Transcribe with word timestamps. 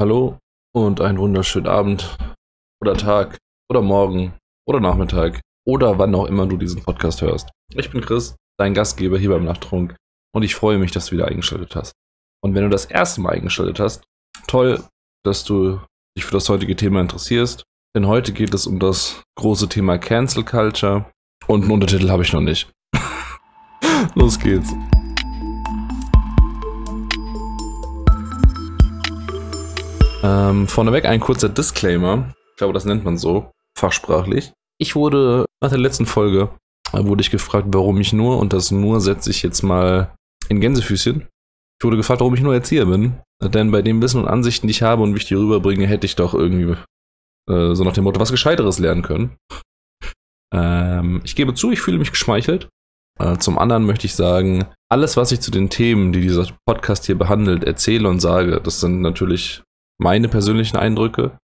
Hallo 0.00 0.38
und 0.74 1.00
einen 1.00 1.18
wunderschönen 1.18 1.68
Abend 1.68 2.18
oder 2.82 2.96
Tag 2.96 3.38
oder 3.70 3.80
Morgen 3.80 4.34
oder 4.66 4.80
Nachmittag 4.80 5.40
oder 5.64 6.00
wann 6.00 6.12
auch 6.16 6.26
immer 6.26 6.46
du 6.46 6.56
diesen 6.56 6.82
Podcast 6.82 7.22
hörst. 7.22 7.50
Ich 7.76 7.90
bin 7.90 8.00
Chris, 8.00 8.34
dein 8.58 8.74
Gastgeber 8.74 9.18
hier 9.18 9.30
beim 9.30 9.44
Nachttrunk 9.44 9.94
und 10.34 10.42
ich 10.42 10.56
freue 10.56 10.78
mich, 10.78 10.90
dass 10.90 11.06
du 11.06 11.12
wieder 11.12 11.28
eingeschaltet 11.28 11.76
hast. 11.76 11.92
Und 12.42 12.56
wenn 12.56 12.64
du 12.64 12.70
das 12.70 12.86
erste 12.86 13.20
Mal 13.20 13.34
eingeschaltet 13.34 13.78
hast, 13.78 14.02
toll, 14.48 14.82
dass 15.24 15.44
du 15.44 15.80
dich 16.18 16.24
für 16.24 16.32
das 16.32 16.48
heutige 16.48 16.74
Thema 16.74 17.00
interessierst, 17.00 17.62
denn 17.94 18.08
heute 18.08 18.32
geht 18.32 18.52
es 18.52 18.66
um 18.66 18.80
das 18.80 19.22
große 19.38 19.68
Thema 19.68 19.98
Cancel 19.98 20.42
Culture 20.42 21.08
und 21.46 21.62
einen 21.62 21.70
Untertitel 21.70 22.10
habe 22.10 22.24
ich 22.24 22.32
noch 22.32 22.40
nicht. 22.40 22.68
Los 24.16 24.40
geht's. 24.40 24.74
Ähm, 30.24 30.68
vorneweg 30.68 31.04
ein 31.04 31.20
kurzer 31.20 31.50
Disclaimer. 31.50 32.32
Ich 32.52 32.56
glaube, 32.56 32.72
das 32.72 32.86
nennt 32.86 33.04
man 33.04 33.18
so, 33.18 33.50
fachsprachlich. 33.76 34.52
Ich 34.78 34.96
wurde 34.96 35.44
nach 35.60 35.68
der 35.68 35.78
letzten 35.78 36.06
Folge, 36.06 36.48
äh, 36.94 37.04
wurde 37.04 37.20
ich 37.20 37.30
gefragt, 37.30 37.68
warum 37.72 38.00
ich 38.00 38.14
nur, 38.14 38.38
und 38.38 38.54
das 38.54 38.70
nur 38.70 39.02
setze 39.02 39.30
ich 39.30 39.42
jetzt 39.42 39.62
mal 39.62 40.14
in 40.48 40.60
Gänsefüßchen. 40.60 41.26
Ich 41.78 41.84
wurde 41.84 41.98
gefragt, 41.98 42.20
warum 42.20 42.34
ich 42.34 42.40
nur 42.40 42.54
Erzieher 42.54 42.86
bin. 42.86 43.20
Denn 43.42 43.70
bei 43.70 43.82
dem 43.82 44.00
Wissen 44.00 44.22
und 44.22 44.28
Ansichten, 44.28 44.66
die 44.66 44.70
ich 44.70 44.82
habe 44.82 45.02
und 45.02 45.12
wie 45.12 45.18
ich 45.18 45.26
die 45.26 45.34
rüberbringe, 45.34 45.86
hätte 45.86 46.06
ich 46.06 46.16
doch 46.16 46.32
irgendwie 46.32 46.76
äh, 47.50 47.74
so 47.74 47.84
nach 47.84 47.92
dem 47.92 48.04
Motto 48.04 48.18
was 48.18 48.30
Gescheiteres 48.30 48.78
lernen 48.78 49.02
können. 49.02 49.36
Ähm, 50.54 51.20
ich 51.24 51.36
gebe 51.36 51.52
zu, 51.52 51.70
ich 51.70 51.82
fühle 51.82 51.98
mich 51.98 52.12
geschmeichelt. 52.12 52.70
Äh, 53.18 53.36
zum 53.38 53.58
anderen 53.58 53.84
möchte 53.84 54.06
ich 54.06 54.14
sagen, 54.14 54.64
alles, 54.90 55.18
was 55.18 55.32
ich 55.32 55.40
zu 55.40 55.50
den 55.50 55.68
Themen, 55.68 56.12
die 56.12 56.22
dieser 56.22 56.48
Podcast 56.66 57.04
hier 57.04 57.18
behandelt, 57.18 57.64
erzähle 57.64 58.08
und 58.08 58.20
sage, 58.20 58.60
das 58.62 58.80
sind 58.80 59.02
natürlich 59.02 59.62
meine 59.98 60.28
persönlichen 60.28 60.76
Eindrücke, 60.76 61.38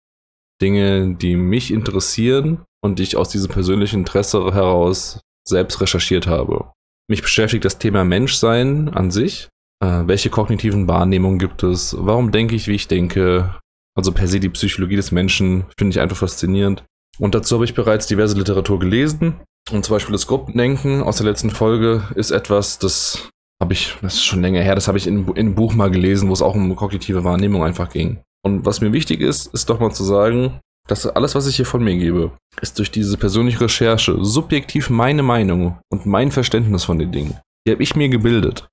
Dinge, 0.62 1.16
die 1.16 1.36
mich 1.36 1.72
interessieren 1.72 2.66
und 2.82 3.00
die 3.00 3.04
ich 3.04 3.18
aus 3.18 3.30
diesem 3.30 3.52
persönlichen 3.52 4.00
Interesse 4.00 4.54
heraus 4.54 5.22
selbst 5.48 5.82
recherchiert 5.82 6.28
habe. 6.28 6.72
Mich 7.10 7.22
beschäftigt 7.22 7.66
das 7.66 7.80
Thema 7.80 8.04
Menschsein 8.04 8.90
an 8.90 9.12
sich. 9.12 9.50
Äh, 9.84 10.04
welche 10.06 10.30
kognitiven 10.30 10.88
Wahrnehmungen 10.88 11.40
gibt 11.40 11.64
es? 11.64 11.96
Warum 11.98 12.32
denke 12.32 12.56
ich, 12.56 12.68
wie 12.68 12.76
ich 12.76 12.88
denke? 12.88 13.58
Also 13.96 14.12
per 14.12 14.28
se 14.28 14.40
die 14.40 14.50
Psychologie 14.50 14.96
des 14.96 15.12
Menschen 15.12 15.66
finde 15.78 15.92
ich 15.92 16.00
einfach 16.00 16.18
faszinierend. 16.18 16.84
Und 17.18 17.36
dazu 17.36 17.56
habe 17.56 17.66
ich 17.66 17.74
bereits 17.74 18.08
diverse 18.08 18.38
Literatur 18.38 18.80
gelesen. 18.80 19.42
Und 19.72 19.86
zum 19.86 19.96
Beispiel 19.96 20.14
das 20.14 20.28
Gruppendenken 20.28 21.02
aus 21.02 21.18
der 21.18 21.26
letzten 21.26 21.50
Folge 21.50 22.04
ist 22.16 22.32
etwas, 22.32 22.80
das 22.80 23.30
habe 23.62 23.74
ich, 23.74 23.96
das 24.02 24.16
ist 24.16 24.26
schon 24.26 24.42
länger 24.42 24.62
her, 24.62 24.76
das 24.76 24.88
habe 24.88 24.98
ich 24.98 25.06
in, 25.06 25.28
in 25.28 25.38
einem 25.38 25.56
Buch 25.56 25.74
mal 25.74 25.92
gelesen, 25.92 26.30
wo 26.30 26.34
es 26.34 26.42
auch 26.42 26.56
um 26.56 26.76
kognitive 26.76 27.24
Wahrnehmung 27.24 27.64
einfach 27.64 27.90
ging. 27.90 28.22
Und 28.46 28.66
was 28.66 28.82
mir 28.82 28.94
wichtig 28.94 29.22
ist, 29.22 29.54
ist 29.54 29.70
doch 29.70 29.80
mal 29.80 29.92
zu 29.92 30.04
sagen, 30.04 30.60
dass 30.88 31.06
alles, 31.06 31.36
was 31.36 31.48
ich 31.48 31.56
hier 31.56 31.66
von 31.66 31.84
mir 31.84 31.98
gebe, 31.98 32.32
ist 32.62 32.80
durch 32.80 32.90
diese 32.90 33.18
persönliche 33.18 33.62
Recherche 33.62 34.18
subjektiv 34.24 34.90
meine 34.90 35.24
Meinung 35.24 35.80
und 35.92 36.06
mein 36.06 36.32
Verständnis 36.32 36.84
von 36.84 36.98
den 36.98 37.12
Dingen. 37.12 37.40
Die 37.68 37.72
habe 37.72 37.84
ich 37.84 37.96
mir 37.96 38.10
gebildet. 38.10 38.68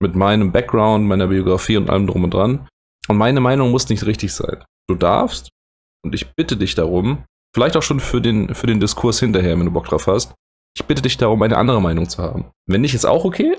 Mit 0.00 0.14
meinem 0.14 0.52
Background, 0.52 1.06
meiner 1.06 1.26
Biografie 1.26 1.76
und 1.76 1.90
allem 1.90 2.06
drum 2.06 2.24
und 2.24 2.34
dran. 2.34 2.68
Und 3.08 3.16
meine 3.16 3.40
Meinung 3.40 3.70
muss 3.70 3.88
nicht 3.88 4.04
richtig 4.06 4.32
sein. 4.32 4.62
Du 4.88 4.94
darfst, 4.94 5.48
und 6.04 6.14
ich 6.14 6.34
bitte 6.34 6.56
dich 6.56 6.74
darum, 6.74 7.24
vielleicht 7.54 7.76
auch 7.76 7.82
schon 7.82 8.00
für 8.00 8.20
den, 8.20 8.54
für 8.54 8.66
den 8.66 8.78
Diskurs 8.78 9.18
hinterher, 9.18 9.58
wenn 9.58 9.66
du 9.66 9.72
Bock 9.72 9.86
drauf 9.86 10.06
hast, 10.06 10.34
ich 10.76 10.84
bitte 10.84 11.02
dich 11.02 11.16
darum, 11.16 11.42
eine 11.42 11.56
andere 11.56 11.80
Meinung 11.80 12.08
zu 12.08 12.22
haben. 12.22 12.50
Wenn 12.68 12.82
nicht, 12.82 12.94
ist 12.94 13.06
auch 13.06 13.24
okay. 13.24 13.56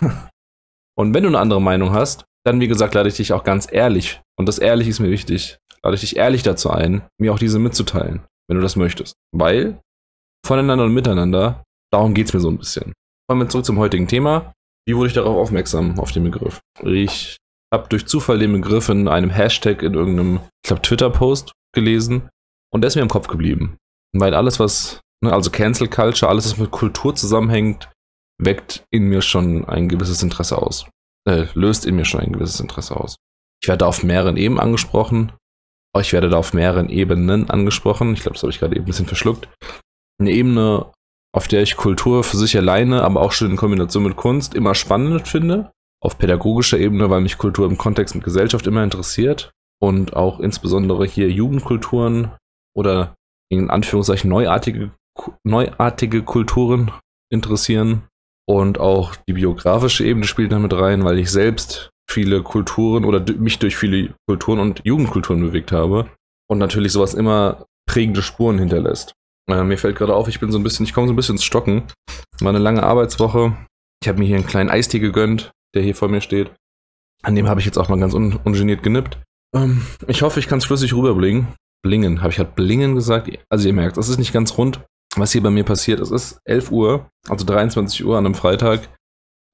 und 0.98 1.14
wenn 1.14 1.22
du 1.22 1.28
eine 1.28 1.38
andere 1.38 1.62
Meinung 1.62 1.92
hast, 1.92 2.24
dann, 2.44 2.60
wie 2.60 2.68
gesagt, 2.68 2.94
lade 2.94 3.08
ich 3.08 3.16
dich 3.16 3.32
auch 3.32 3.44
ganz 3.44 3.68
ehrlich, 3.70 4.20
und 4.38 4.46
das 4.46 4.58
ehrlich 4.58 4.88
ist 4.88 5.00
mir 5.00 5.10
wichtig, 5.10 5.58
lade 5.82 5.94
ich 5.94 6.00
dich 6.00 6.16
ehrlich 6.16 6.42
dazu 6.42 6.70
ein, 6.70 7.06
mir 7.18 7.32
auch 7.32 7.38
diese 7.38 7.58
mitzuteilen, 7.58 8.24
wenn 8.48 8.56
du 8.56 8.62
das 8.62 8.76
möchtest. 8.76 9.14
Weil 9.32 9.80
voneinander 10.44 10.84
und 10.84 10.94
miteinander, 10.94 11.64
darum 11.92 12.14
geht 12.14 12.28
es 12.28 12.34
mir 12.34 12.40
so 12.40 12.50
ein 12.50 12.58
bisschen. 12.58 12.92
Kommen 13.28 13.42
wir 13.42 13.48
zurück 13.48 13.64
zum 13.64 13.78
heutigen 13.78 14.08
Thema. 14.08 14.52
Wie 14.86 14.96
wurde 14.96 15.08
ich 15.08 15.14
darauf 15.14 15.36
aufmerksam, 15.36 15.98
auf 15.98 16.12
den 16.12 16.24
Begriff? 16.24 16.60
Ich 16.84 17.36
habe 17.72 17.88
durch 17.88 18.06
Zufall 18.06 18.38
den 18.38 18.52
Begriff 18.52 18.88
in 18.88 19.08
einem 19.08 19.30
Hashtag 19.30 19.82
in 19.82 19.94
irgendeinem, 19.94 20.40
ich 20.62 20.68
glaube, 20.68 20.82
Twitter-Post 20.82 21.52
gelesen 21.74 22.28
und 22.72 22.82
der 22.82 22.88
ist 22.88 22.96
mir 22.96 23.02
im 23.02 23.08
Kopf 23.08 23.26
geblieben. 23.26 23.76
Weil 24.14 24.34
alles, 24.34 24.60
was, 24.60 25.00
ne, 25.22 25.32
also 25.32 25.50
Cancel 25.50 25.88
Culture, 25.88 26.30
alles, 26.30 26.50
was 26.50 26.58
mit 26.58 26.70
Kultur 26.70 27.14
zusammenhängt, 27.14 27.90
weckt 28.38 28.84
in 28.92 29.04
mir 29.04 29.22
schon 29.22 29.64
ein 29.64 29.88
gewisses 29.88 30.22
Interesse 30.22 30.58
aus 30.58 30.86
äh, 31.26 31.46
löst 31.54 31.84
in 31.84 31.96
mir 31.96 32.04
schon 32.04 32.20
ein 32.20 32.32
gewisses 32.32 32.60
Interesse 32.60 32.96
aus. 32.96 33.16
Ich 33.62 33.68
werde 33.68 33.86
auf 33.86 34.02
mehreren 34.02 34.36
Ebenen 34.36 34.60
angesprochen. 34.60 35.32
Ich 36.00 36.12
werde 36.12 36.28
da 36.28 36.36
auf 36.36 36.52
mehreren 36.52 36.88
Ebenen 36.88 37.48
angesprochen. 37.48 38.12
Ich 38.12 38.20
glaube, 38.20 38.34
das 38.34 38.42
habe 38.42 38.50
ich 38.50 38.58
gerade 38.58 38.74
eben 38.74 38.84
ein 38.84 38.86
bisschen 38.86 39.06
verschluckt. 39.06 39.48
Eine 40.20 40.30
Ebene, 40.30 40.92
auf 41.34 41.48
der 41.48 41.62
ich 41.62 41.76
Kultur 41.76 42.24
für 42.24 42.36
sich 42.36 42.56
alleine, 42.56 43.02
aber 43.02 43.20
auch 43.20 43.32
schon 43.32 43.50
in 43.50 43.56
Kombination 43.56 44.04
mit 44.04 44.16
Kunst 44.16 44.54
immer 44.54 44.74
spannend 44.74 45.26
finde. 45.28 45.72
Auf 46.02 46.18
pädagogischer 46.18 46.78
Ebene, 46.78 47.08
weil 47.10 47.22
mich 47.22 47.38
Kultur 47.38 47.66
im 47.66 47.78
Kontext 47.78 48.14
mit 48.14 48.24
Gesellschaft 48.24 48.66
immer 48.66 48.84
interessiert. 48.84 49.50
Und 49.80 50.14
auch 50.14 50.40
insbesondere 50.40 51.06
hier 51.06 51.30
Jugendkulturen 51.30 52.32
oder 52.74 53.14
in 53.50 53.70
Anführungszeichen 53.70 54.30
neuartige, 54.30 54.90
neuartige 55.44 56.22
Kulturen 56.22 56.92
interessieren. 57.30 58.04
Und 58.48 58.78
auch 58.78 59.16
die 59.28 59.32
biografische 59.32 60.04
Ebene 60.04 60.26
spielt 60.26 60.52
damit 60.52 60.72
rein, 60.72 61.04
weil 61.04 61.18
ich 61.18 61.30
selbst 61.30 61.90
viele 62.08 62.42
Kulturen 62.42 63.04
oder 63.04 63.24
mich 63.34 63.58
durch 63.58 63.76
viele 63.76 64.14
Kulturen 64.28 64.58
und 64.58 64.80
Jugendkulturen 64.84 65.40
bewegt 65.40 65.72
habe. 65.72 66.08
Und 66.48 66.58
natürlich 66.58 66.92
sowas 66.92 67.14
immer 67.14 67.66
prägende 67.88 68.22
Spuren 68.22 68.58
hinterlässt. 68.58 69.12
Äh, 69.50 69.64
mir 69.64 69.78
fällt 69.78 69.96
gerade 69.96 70.14
auf, 70.14 70.28
ich 70.28 70.40
bin 70.40 70.52
so 70.52 70.58
ein 70.58 70.62
bisschen, 70.62 70.86
ich 70.86 70.92
komme 70.92 71.06
so 71.06 71.12
ein 71.12 71.16
bisschen 71.16 71.36
ins 71.36 71.44
Stocken. 71.44 71.84
War 72.40 72.50
eine 72.50 72.58
lange 72.58 72.82
Arbeitswoche. 72.82 73.56
Ich 74.02 74.08
habe 74.08 74.18
mir 74.18 74.26
hier 74.26 74.36
einen 74.36 74.46
kleinen 74.46 74.70
Eistee 74.70 74.98
gegönnt, 74.98 75.52
der 75.74 75.82
hier 75.82 75.94
vor 75.94 76.08
mir 76.08 76.20
steht. 76.20 76.50
An 77.22 77.34
dem 77.34 77.48
habe 77.48 77.60
ich 77.60 77.66
jetzt 77.66 77.78
auch 77.78 77.88
mal 77.88 77.98
ganz 77.98 78.14
un 78.14 78.38
ungeniert 78.44 78.82
genippt. 78.82 79.18
Ähm, 79.54 79.82
ich 80.06 80.22
hoffe, 80.22 80.38
ich 80.40 80.48
kann 80.48 80.58
es 80.58 80.66
flüssig 80.66 80.92
rüberblingen. 80.92 81.48
Blingen, 81.82 82.22
habe 82.22 82.32
ich 82.32 82.38
halt 82.38 82.54
blingen 82.54 82.94
gesagt? 82.94 83.30
Also 83.48 83.68
ihr 83.68 83.74
merkt, 83.74 83.96
es 83.96 84.08
ist 84.08 84.18
nicht 84.18 84.32
ganz 84.32 84.56
rund 84.58 84.80
was 85.18 85.32
hier 85.32 85.42
bei 85.42 85.50
mir 85.50 85.64
passiert. 85.64 86.00
Es 86.00 86.10
ist 86.10 86.40
11 86.44 86.70
Uhr, 86.70 87.10
also 87.28 87.44
23 87.44 88.04
Uhr 88.04 88.16
an 88.18 88.26
einem 88.26 88.34
Freitag. 88.34 88.88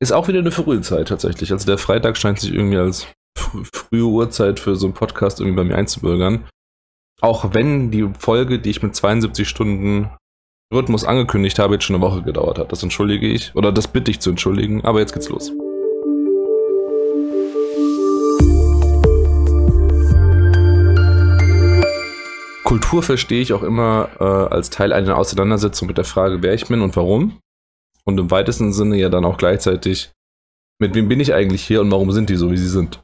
Ist 0.02 0.10
auch 0.10 0.26
wieder 0.26 0.40
eine 0.40 0.50
frühe 0.50 0.80
Zeit 0.80 1.06
tatsächlich. 1.06 1.52
Also 1.52 1.64
der 1.64 1.78
Freitag 1.78 2.16
scheint 2.16 2.40
sich 2.40 2.52
irgendwie 2.52 2.76
als 2.76 3.06
frühe 3.38 4.02
Uhrzeit 4.02 4.58
für 4.58 4.74
so 4.74 4.86
einen 4.86 4.94
Podcast 4.94 5.38
irgendwie 5.38 5.58
bei 5.58 5.62
mir 5.62 5.76
einzubürgern. 5.76 6.48
Auch 7.20 7.54
wenn 7.54 7.92
die 7.92 8.10
Folge, 8.18 8.58
die 8.58 8.70
ich 8.70 8.82
mit 8.82 8.96
72 8.96 9.48
Stunden 9.48 10.10
Rhythmus 10.74 11.04
angekündigt 11.04 11.60
habe, 11.60 11.74
jetzt 11.74 11.84
schon 11.84 11.94
eine 11.94 12.04
Woche 12.04 12.22
gedauert 12.22 12.58
hat. 12.58 12.72
Das 12.72 12.82
entschuldige 12.82 13.28
ich. 13.28 13.54
Oder 13.54 13.70
das 13.70 13.86
bitte 13.86 14.10
ich 14.10 14.18
zu 14.18 14.30
entschuldigen. 14.30 14.84
Aber 14.84 14.98
jetzt 14.98 15.12
geht's 15.12 15.28
los. 15.28 15.52
Kultur 22.64 23.04
verstehe 23.04 23.40
ich 23.40 23.52
auch 23.52 23.62
immer 23.62 24.08
äh, 24.18 24.24
als 24.24 24.70
Teil 24.70 24.92
einer 24.92 25.16
Auseinandersetzung 25.16 25.86
mit 25.86 25.96
der 25.96 26.04
Frage, 26.04 26.42
wer 26.42 26.54
ich 26.54 26.66
bin 26.66 26.80
und 26.80 26.96
warum. 26.96 27.38
Und 28.06 28.18
im 28.18 28.30
weitesten 28.30 28.72
Sinne 28.72 28.96
ja 28.96 29.08
dann 29.08 29.24
auch 29.24 29.38
gleichzeitig, 29.38 30.12
mit 30.80 30.94
wem 30.94 31.08
bin 31.08 31.20
ich 31.20 31.34
eigentlich 31.34 31.64
hier 31.64 31.80
und 31.80 31.90
warum 31.90 32.10
sind 32.12 32.30
die 32.30 32.36
so, 32.36 32.50
wie 32.50 32.56
sie 32.56 32.68
sind. 32.68 33.02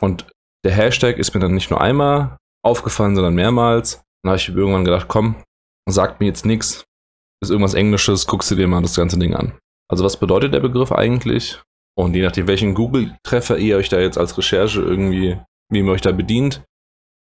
Und 0.00 0.26
der 0.64 0.72
Hashtag 0.72 1.18
ist 1.18 1.34
mir 1.34 1.40
dann 1.40 1.54
nicht 1.54 1.70
nur 1.70 1.80
einmal 1.80 2.36
aufgefallen, 2.64 3.14
sondern 3.14 3.34
mehrmals. 3.34 4.02
Dann 4.22 4.30
habe 4.30 4.36
ich 4.38 4.48
irgendwann 4.48 4.84
gedacht, 4.84 5.08
komm, 5.08 5.42
sagt 5.88 6.20
mir 6.20 6.26
jetzt 6.26 6.46
nichts, 6.46 6.84
ist 7.42 7.50
irgendwas 7.50 7.74
Englisches, 7.74 8.26
guckst 8.26 8.50
du 8.50 8.54
dir 8.54 8.68
mal 8.68 8.82
das 8.82 8.96
ganze 8.96 9.18
Ding 9.18 9.34
an. 9.34 9.58
Also 9.90 10.04
was 10.04 10.18
bedeutet 10.18 10.54
der 10.54 10.60
Begriff 10.60 10.92
eigentlich? 10.92 11.60
Und 11.98 12.14
je 12.14 12.22
nachdem, 12.22 12.46
welchen 12.46 12.74
Google-Treffer 12.74 13.58
ihr 13.58 13.76
euch 13.76 13.88
da 13.88 13.98
jetzt 13.98 14.18
als 14.18 14.36
Recherche 14.38 14.80
irgendwie, 14.80 15.38
wie 15.70 15.80
ihr 15.80 15.90
euch 15.90 16.00
da 16.00 16.12
bedient, 16.12 16.62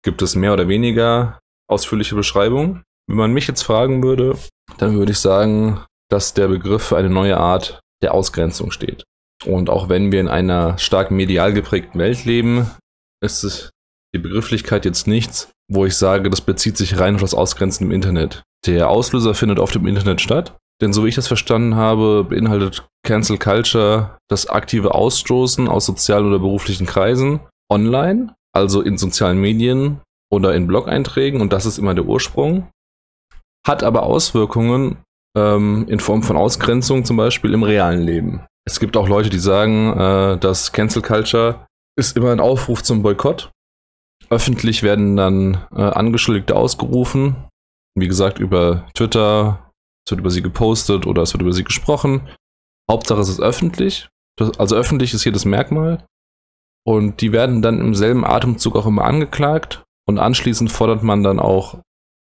gibt 0.05 0.23
es 0.23 0.37
mehr 0.37 0.53
oder 0.53 0.69
weniger 0.69 1.41
ausführliche 1.69 2.15
Beschreibung. 2.15 2.83
Wenn 3.09 3.17
man 3.17 3.33
mich 3.33 3.47
jetzt 3.49 3.63
fragen 3.63 4.03
würde, 4.03 4.39
dann 4.77 4.95
würde 4.97 5.13
ich 5.13 5.19
sagen, 5.19 5.85
dass 6.11 6.35
der 6.35 6.49
Begriff 6.49 6.83
für 6.83 6.97
eine 6.97 7.11
neue 7.11 7.39
Art 7.39 7.81
der 8.03 8.15
Ausgrenzung 8.15 8.71
steht. 8.71 9.05
Und 9.45 9.71
auch 9.71 9.89
wenn 9.89 10.11
wir 10.11 10.21
in 10.21 10.29
einer 10.29 10.79
stark 10.79 11.11
medial 11.11 11.53
geprägten 11.53 11.99
Welt 11.99 12.25
leben, 12.25 12.71
ist 13.23 13.71
die 14.15 14.19
Begrifflichkeit 14.19 14.85
jetzt 14.85 15.07
nichts, 15.07 15.51
wo 15.71 15.85
ich 15.85 15.97
sage, 15.97 16.31
das 16.31 16.41
bezieht 16.41 16.77
sich 16.77 16.99
rein 16.99 17.15
auf 17.15 17.21
das 17.21 17.35
Ausgrenzen 17.35 17.87
im 17.87 17.93
Internet. 17.93 18.43
Der 18.67 18.89
Auslöser 18.89 19.35
findet 19.35 19.59
oft 19.59 19.77
im 19.77 19.87
Internet 19.87 20.21
statt, 20.21 20.57
denn 20.81 20.93
so 20.93 21.05
wie 21.05 21.09
ich 21.09 21.15
das 21.15 21.29
verstanden 21.29 21.77
habe, 21.77 22.25
beinhaltet 22.25 22.87
Cancel 23.05 23.39
Culture 23.39 24.19
das 24.29 24.49
aktive 24.49 24.95
Ausstoßen 24.95 25.69
aus 25.69 25.87
sozialen 25.87 26.27
oder 26.27 26.39
beruflichen 26.39 26.87
Kreisen 26.87 27.41
online, 27.71 28.35
also 28.53 28.81
in 28.81 28.99
sozialen 28.99 29.41
Medien 29.41 30.01
oder 30.31 30.55
in 30.55 30.67
Blog-Einträgen 30.67 31.41
und 31.41 31.53
das 31.53 31.67
ist 31.67 31.79
immer 31.79 31.95
der 31.95 32.07
Ursprung. 32.07 32.69
Hat 33.67 33.83
aber 33.83 34.05
Auswirkungen 34.05 34.99
ähm, 35.37 35.87
in 35.89 36.01
Form 36.01 36.23
von 36.23 36.37
Ausgrenzung 36.37 37.05
zum 37.05 37.17
Beispiel 37.17 37.53
im 37.55 37.63
realen 37.63 38.03
Leben. 38.03 38.47
Es 38.67 38.81
gibt 38.81 38.97
auch 38.97 39.09
Leute, 39.09 39.31
die 39.31 39.39
sagen, 39.39 39.93
äh, 39.99 40.39
dass 40.39 40.73
Cancel 40.73 41.03
Culture 41.03 41.67
ist 41.97 42.17
immer 42.17 42.33
ein 42.33 42.41
Aufruf 42.41 42.83
zum 42.83 43.03
Boykott. 43.03 43.51
öffentlich 44.31 44.83
werden 44.83 45.17
dann 45.17 45.67
äh, 45.75 45.83
Angeschuldigte 45.83 46.55
ausgerufen. 46.55 47.37
Wie 47.99 48.09
gesagt, 48.09 48.39
über 48.39 48.87
Twitter, 48.95 49.71
es 50.05 50.11
wird 50.11 50.21
über 50.21 50.31
sie 50.31 50.43
gepostet 50.43 51.07
oder 51.07 51.23
es 51.23 51.33
wird 51.33 51.43
über 51.43 51.53
sie 51.53 51.65
gesprochen. 51.65 52.29
Hauptsache 52.91 53.21
es 53.21 53.29
ist 53.29 53.41
öffentlich. 53.41 54.09
Also 54.59 54.77
öffentlich 54.77 55.15
ist 55.15 55.23
hier 55.23 55.33
das 55.33 55.45
Merkmal. 55.45 56.05
Und 56.87 57.21
die 57.21 57.33
werden 57.33 57.63
dann 57.63 57.81
im 57.81 57.95
selben 57.95 58.25
Atemzug 58.25 58.77
auch 58.77 58.87
immer 58.87 59.05
angeklagt. 59.05 59.83
Und 60.07 60.19
anschließend 60.19 60.71
fordert 60.71 61.03
man 61.03 61.23
dann 61.23 61.41
auch 61.41 61.81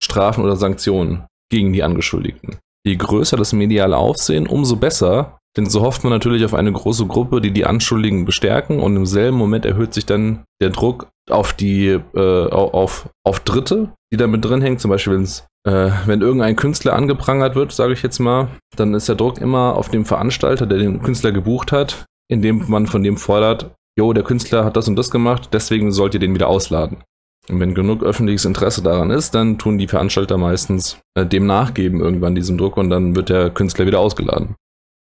Strafen 0.02 0.44
oder 0.44 0.56
Sanktionen 0.56 1.28
gegen 1.50 1.74
die 1.74 1.84
Angeschuldigten. 1.84 2.58
Je 2.88 2.96
größer 2.96 3.36
das 3.36 3.52
mediale 3.52 3.98
Aufsehen, 3.98 4.48
umso 4.48 4.78
besser, 4.78 5.40
denn 5.58 5.70
so 5.70 5.82
hofft 5.82 6.06
man 6.06 6.14
natürlich 6.14 6.46
auf 6.46 6.54
eine 6.54 6.72
große 6.72 7.06
Gruppe, 7.06 7.42
die 7.42 7.52
die 7.52 7.66
Anschuldigen 7.66 8.24
bestärken 8.24 8.80
und 8.80 8.96
im 8.96 9.06
selben 9.06 9.36
Moment 9.36 9.66
erhöht 9.66 9.94
sich 9.94 10.06
dann 10.06 10.46
der 10.62 10.70
Druck 10.70 11.10
auf 11.30 11.52
die, 11.52 12.00
äh, 12.16 12.50
auf, 12.50 13.10
auf 13.26 13.42
Dritte, 13.42 13.90
die 14.14 14.16
da 14.16 14.28
mit 14.28 14.46
drin 14.46 14.62
hängen. 14.62 14.80
Zum 14.80 14.90
Beispiel, 14.90 15.22
äh, 15.68 15.90
wenn 16.06 16.22
irgendein 16.22 16.56
Künstler 16.56 16.94
angeprangert 16.94 17.56
wird, 17.56 17.74
sage 17.74 17.92
ich 17.92 18.04
jetzt 18.04 18.20
mal, 18.20 18.48
dann 18.78 18.94
ist 18.94 19.10
der 19.10 19.16
Druck 19.16 19.40
immer 19.40 19.76
auf 19.76 19.90
dem 19.90 20.06
Veranstalter, 20.06 20.66
der 20.66 20.78
den 20.78 21.02
Künstler 21.02 21.34
gebucht 21.34 21.74
hat, 21.74 22.06
indem 22.30 22.70
man 22.70 22.88
von 22.88 23.04
dem 23.04 23.18
fordert, 23.18 23.76
jo, 24.00 24.14
der 24.14 24.24
Künstler 24.24 24.64
hat 24.64 24.78
das 24.78 24.88
und 24.88 24.96
das 24.96 25.12
gemacht, 25.12 25.50
deswegen 25.52 25.92
sollt 25.92 26.14
ihr 26.14 26.22
den 26.22 26.34
wieder 26.34 26.48
ausladen. 26.48 27.04
Und 27.50 27.60
wenn 27.60 27.74
genug 27.74 28.04
öffentliches 28.04 28.46
Interesse 28.46 28.84
daran 28.84 29.10
ist, 29.10 29.34
dann 29.34 29.58
tun 29.58 29.78
die 29.78 29.88
Veranstalter 29.88 30.38
meistens 30.38 31.00
äh, 31.16 31.26
dem 31.26 31.46
nachgeben 31.46 32.02
irgendwann 32.02 32.36
diesem 32.36 32.58
Druck 32.58 32.78
und 32.78 32.90
dann 32.90 33.16
wird 33.16 33.30
der 33.30 33.50
Künstler 33.50 33.86
wieder 33.86 34.00
ausgeladen. 34.00 34.56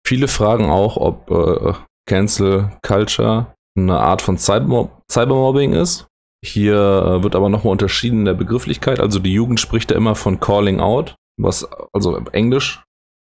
Viele 0.06 0.29
fragen 0.29 0.71
auch, 0.71 0.97
ob 0.97 1.31
äh, 1.31 1.73
Cancel 2.09 2.71
Culture 2.82 3.55
eine 3.77 3.99
Art 3.99 4.23
von 4.23 4.38
Cybermob 4.38 5.03
Cybermobbing 5.11 5.73
ist. 5.73 6.06
Hier 6.44 6.75
äh, 6.75 7.23
wird 7.23 7.35
aber 7.35 7.49
nochmal 7.49 7.73
unterschieden 7.73 8.21
in 8.21 8.25
der 8.25 8.35
Begrifflichkeit. 8.35 9.00
Also 9.00 9.19
die 9.19 9.32
Jugend 9.32 9.61
spricht 9.61 9.91
da 9.91 9.94
immer 9.94 10.15
von 10.15 10.41
Calling 10.41 10.81
Out, 10.81 11.17
was 11.38 11.69
also 11.93 12.17
Englisch 12.32 12.82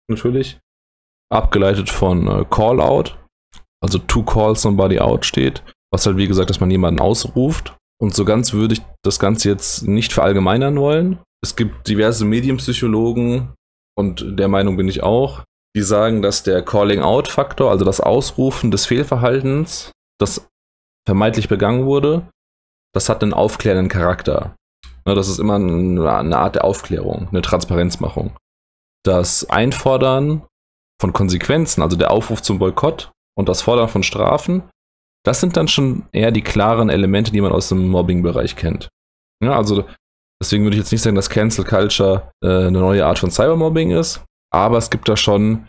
natürlich, 0.09 0.59
abgeleitet 1.31 1.91
von 1.91 2.29
äh, 2.29 2.45
Call 2.51 2.81
Out, 2.81 3.19
also 3.83 3.99
to 3.99 4.23
call 4.23 4.57
somebody 4.57 4.99
out 4.99 5.25
steht, 5.25 5.63
was 5.93 6.07
halt 6.07 6.17
wie 6.17 6.29
gesagt, 6.29 6.51
dass 6.51 6.61
man 6.61 6.71
jemanden 6.71 7.01
ausruft. 7.01 7.77
Und 7.99 8.15
so 8.15 8.25
ganz 8.25 8.53
würde 8.53 8.75
ich 8.75 8.83
das 9.03 9.19
Ganze 9.19 9.49
jetzt 9.49 9.87
nicht 9.87 10.13
verallgemeinern 10.13 10.79
wollen. 10.79 11.19
Es 11.43 11.57
gibt 11.57 11.89
diverse 11.89 12.25
Medienpsychologen 12.25 13.55
und 13.97 14.39
der 14.39 14.49
Meinung 14.49 14.77
bin 14.77 14.89
ich 14.89 15.03
auch, 15.03 15.45
die 15.75 15.83
sagen, 15.83 16.23
dass 16.23 16.43
der 16.43 16.63
Calling-out-Faktor, 16.63 17.71
also 17.71 17.85
das 17.85 18.01
Ausrufen 18.01 18.71
des 18.71 18.87
Fehlverhaltens, 18.87 19.93
das 20.19 20.49
vermeintlich 21.07 21.49
begangen 21.49 21.87
wurde, 21.87 22.29
das 22.95 23.09
hat 23.09 23.23
einen 23.23 23.35
aufklärenden 23.35 23.89
Charakter. 23.89 24.57
Das 25.05 25.29
ist 25.29 25.39
immer 25.39 25.55
eine 25.55 26.39
Art 26.39 26.55
der 26.55 26.65
Aufklärung, 26.65 27.29
eine 27.29 27.43
Transparenzmachung. 27.43 28.37
Das 29.05 29.49
Einfordern 29.49 30.43
von 31.01 31.13
Konsequenzen, 31.13 31.83
also 31.83 31.97
der 31.97 32.11
Aufruf 32.11 32.43
zum 32.43 32.59
Boykott 32.59 33.13
und 33.39 33.49
das 33.49 33.63
Fordern 33.63 33.89
von 33.89 34.03
Strafen, 34.03 34.65
das 35.27 35.41
sind 35.41 35.57
dann 35.57 35.67
schon 35.67 36.05
eher 36.13 36.31
die 36.31 36.43
klaren 36.43 36.89
Elemente, 36.89 37.33
die 37.33 37.41
man 37.41 37.51
aus 37.51 37.69
dem 37.69 37.89
Mobbing-Bereich 37.89 38.55
kennt. 38.55 38.89
Ja, 39.43 39.57
also 39.57 39.85
deswegen 40.41 40.63
würde 40.63 40.77
ich 40.77 40.83
jetzt 40.83 40.93
nicht 40.93 41.03
sagen, 41.03 41.17
dass 41.17 41.29
Cancel 41.29 41.65
Culture 41.65 42.31
äh, 42.45 42.67
eine 42.67 42.79
neue 42.79 43.05
Art 43.05 43.19
von 43.19 43.31
Cybermobbing 43.31 43.91
ist, 43.91 44.25
aber 44.53 44.79
es 44.79 44.89
gibt 44.89 45.09
da 45.09 45.17
schon 45.17 45.67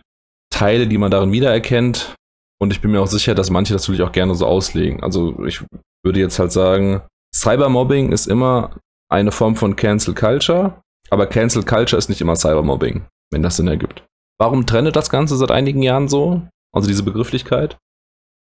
Teile, 0.53 0.87
die 0.87 0.99
man 0.99 1.09
darin 1.09 1.31
wiedererkennt. 1.31 2.15
Und 2.59 2.71
ich 2.71 2.81
bin 2.81 2.91
mir 2.91 3.01
auch 3.01 3.07
sicher, 3.07 3.33
dass 3.33 3.49
manche 3.49 3.73
das 3.73 3.83
natürlich 3.83 4.03
auch 4.03 4.11
gerne 4.11 4.35
so 4.35 4.45
auslegen. 4.45 5.01
Also 5.03 5.43
ich 5.45 5.63
würde 6.03 6.19
jetzt 6.19 6.37
halt 6.37 6.51
sagen, 6.51 7.01
Cybermobbing 7.35 8.11
ist 8.11 8.27
immer 8.27 8.77
eine 9.09 9.31
Form 9.31 9.55
von 9.55 9.75
Cancel 9.75 10.13
Culture, 10.13 10.81
aber 11.09 11.25
Cancel 11.25 11.63
Culture 11.63 11.97
ist 11.97 12.09
nicht 12.09 12.21
immer 12.21 12.35
Cybermobbing, 12.35 13.05
wenn 13.31 13.41
das 13.41 13.57
Sinn 13.57 13.67
ergibt. 13.67 14.03
Warum 14.39 14.67
trennt 14.67 14.95
das 14.95 15.09
Ganze 15.09 15.35
seit 15.35 15.49
einigen 15.49 15.81
Jahren 15.81 16.07
so? 16.07 16.47
Also 16.71 16.87
diese 16.87 17.03
Begrifflichkeit? 17.03 17.77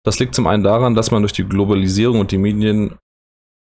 Das 0.06 0.20
liegt 0.20 0.36
zum 0.36 0.46
einen 0.46 0.62
daran, 0.62 0.94
dass 0.94 1.10
man 1.10 1.22
durch 1.22 1.32
die 1.32 1.42
Globalisierung 1.42 2.20
und 2.20 2.30
die 2.30 2.38
Medien 2.38 2.96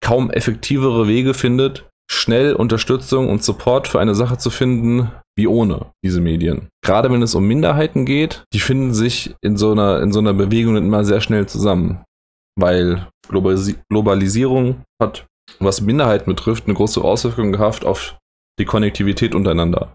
kaum 0.02 0.30
effektivere 0.30 1.06
Wege 1.06 1.34
findet, 1.34 1.86
schnell 2.10 2.54
Unterstützung 2.54 3.28
und 3.28 3.44
Support 3.44 3.86
für 3.86 4.00
eine 4.00 4.14
Sache 4.14 4.38
zu 4.38 4.48
finden, 4.48 5.12
wie 5.36 5.46
ohne 5.46 5.92
diese 6.02 6.22
Medien. 6.22 6.68
Gerade 6.82 7.10
wenn 7.12 7.20
es 7.20 7.34
um 7.34 7.46
Minderheiten 7.46 8.06
geht, 8.06 8.42
die 8.54 8.58
finden 8.58 8.94
sich 8.94 9.34
in 9.42 9.58
so 9.58 9.72
einer, 9.72 10.00
in 10.00 10.12
so 10.12 10.18
einer 10.18 10.32
Bewegung 10.32 10.76
immer 10.76 11.04
sehr 11.04 11.20
schnell 11.20 11.46
zusammen. 11.46 12.04
Weil 12.58 13.06
Globalis 13.28 13.76
Globalisierung 13.90 14.82
hat, 15.00 15.26
was 15.58 15.82
Minderheiten 15.82 16.34
betrifft, 16.34 16.64
eine 16.64 16.74
große 16.74 17.02
Auswirkung 17.02 17.52
gehabt 17.52 17.84
auf 17.84 18.16
die 18.58 18.64
Konnektivität 18.64 19.34
untereinander. 19.34 19.94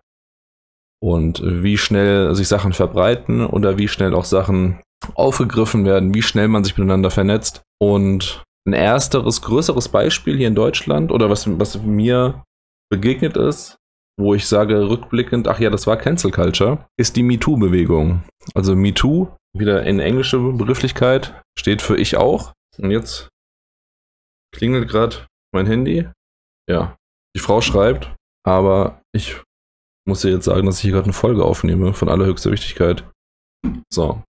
Und 1.04 1.42
wie 1.44 1.78
schnell 1.78 2.36
sich 2.36 2.48
Sachen 2.48 2.74
verbreiten 2.74 3.46
oder 3.46 3.80
wie 3.80 3.88
schnell 3.88 4.14
auch 4.14 4.26
Sachen 4.26 4.80
aufgegriffen 5.14 5.86
werden, 5.86 6.14
wie 6.14 6.22
schnell 6.22 6.48
man 6.48 6.64
sich 6.64 6.78
miteinander 6.78 7.12
vernetzt. 7.12 7.64
Und 7.82 8.44
ein 8.68 8.74
ersteres, 8.74 9.42
größeres 9.42 9.90
Beispiel 9.90 10.38
hier 10.38 10.48
in 10.48 10.56
Deutschland 10.56 11.12
oder 11.12 11.30
was, 11.30 11.48
was 11.60 11.82
mir 11.82 12.44
begegnet 12.90 13.38
ist, 13.38 13.78
wo 14.20 14.34
ich 14.34 14.48
sage 14.48 14.90
rückblickend, 14.90 15.48
ach 15.48 15.60
ja, 15.60 15.70
das 15.70 15.88
war 15.88 15.98
Cancel 15.98 16.32
Culture, 16.32 16.88
ist 16.98 17.16
die 17.16 17.24
MeToo-Bewegung. 17.24 18.24
Also 18.54 18.76
MeToo, 18.76 19.36
wieder 19.54 19.84
in 19.84 20.00
englische 20.00 20.40
Begrifflichkeit, 20.40 21.42
steht 21.58 21.82
für 21.82 21.98
ich 21.98 22.18
auch. 22.18 22.54
Und 22.78 22.92
jetzt 22.92 23.30
klingelt 24.54 24.90
gerade 24.90 25.28
mein 25.54 25.68
Handy. 25.68 26.10
Ja, 26.70 26.96
die 27.36 27.42
Frau 27.42 27.62
schreibt, 27.62 28.14
aber 28.46 29.02
ich 29.14 29.42
muss 30.08 30.24
ihr 30.24 30.32
jetzt 30.32 30.46
sagen, 30.46 30.66
dass 30.66 30.78
ich 30.78 30.84
hier 30.84 30.92
gerade 30.92 31.06
eine 31.06 31.14
Folge 31.14 31.44
aufnehme 31.44 31.94
von 31.94 32.10
allerhöchster 32.10 32.52
Wichtigkeit. 32.52 33.04
So. 33.92 34.22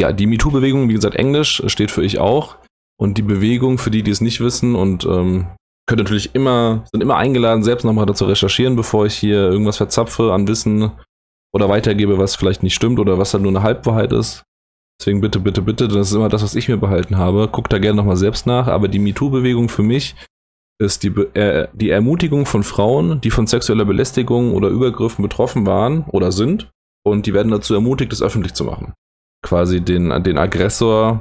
Ja, 0.00 0.12
die 0.12 0.26
MeToo-Bewegung, 0.26 0.88
wie 0.88 0.94
gesagt, 0.94 1.14
Englisch 1.14 1.62
steht 1.66 1.90
für 1.90 2.02
ich 2.02 2.18
auch. 2.18 2.56
Und 2.98 3.18
die 3.18 3.22
Bewegung, 3.22 3.76
für 3.76 3.90
die, 3.90 4.02
die 4.02 4.10
es 4.10 4.22
nicht 4.22 4.40
wissen 4.40 4.74
und 4.74 5.04
ähm, 5.04 5.48
können 5.86 6.02
natürlich 6.02 6.34
immer, 6.34 6.84
sind 6.90 7.02
immer 7.02 7.16
eingeladen, 7.16 7.62
selbst 7.62 7.84
nochmal 7.84 8.06
dazu 8.06 8.24
recherchieren, 8.24 8.76
bevor 8.76 9.04
ich 9.04 9.14
hier 9.14 9.50
irgendwas 9.50 9.76
verzapfe 9.76 10.32
an 10.32 10.48
Wissen 10.48 10.90
oder 11.52 11.68
weitergebe, 11.68 12.16
was 12.16 12.34
vielleicht 12.34 12.62
nicht 12.62 12.74
stimmt 12.74 12.98
oder 12.98 13.18
was 13.18 13.34
halt 13.34 13.42
nur 13.42 13.52
eine 13.52 13.62
Halbwahrheit 13.62 14.12
ist. 14.12 14.42
Deswegen 14.98 15.20
bitte, 15.20 15.38
bitte, 15.38 15.60
bitte, 15.60 15.86
das 15.86 16.08
ist 16.08 16.14
immer 16.14 16.30
das, 16.30 16.42
was 16.42 16.54
ich 16.54 16.68
mir 16.68 16.78
behalten 16.78 17.18
habe. 17.18 17.46
Guckt 17.48 17.70
da 17.70 17.78
gerne 17.78 17.96
nochmal 17.96 18.16
selbst 18.16 18.46
nach. 18.46 18.68
Aber 18.68 18.88
die 18.88 18.98
MeToo-Bewegung 18.98 19.68
für 19.68 19.82
mich 19.82 20.14
ist 20.80 21.02
die, 21.02 21.08
äh, 21.08 21.68
die 21.74 21.90
Ermutigung 21.90 22.46
von 22.46 22.62
Frauen, 22.62 23.20
die 23.20 23.30
von 23.30 23.46
sexueller 23.46 23.84
Belästigung 23.84 24.54
oder 24.54 24.68
Übergriffen 24.68 25.22
betroffen 25.22 25.66
waren 25.66 26.04
oder 26.08 26.32
sind. 26.32 26.70
Und 27.04 27.26
die 27.26 27.34
werden 27.34 27.52
dazu 27.52 27.74
ermutigt, 27.74 28.12
das 28.12 28.22
öffentlich 28.22 28.54
zu 28.54 28.64
machen. 28.64 28.94
Quasi 29.42 29.80
den, 29.80 30.22
den 30.22 30.38
Aggressor 30.38 31.20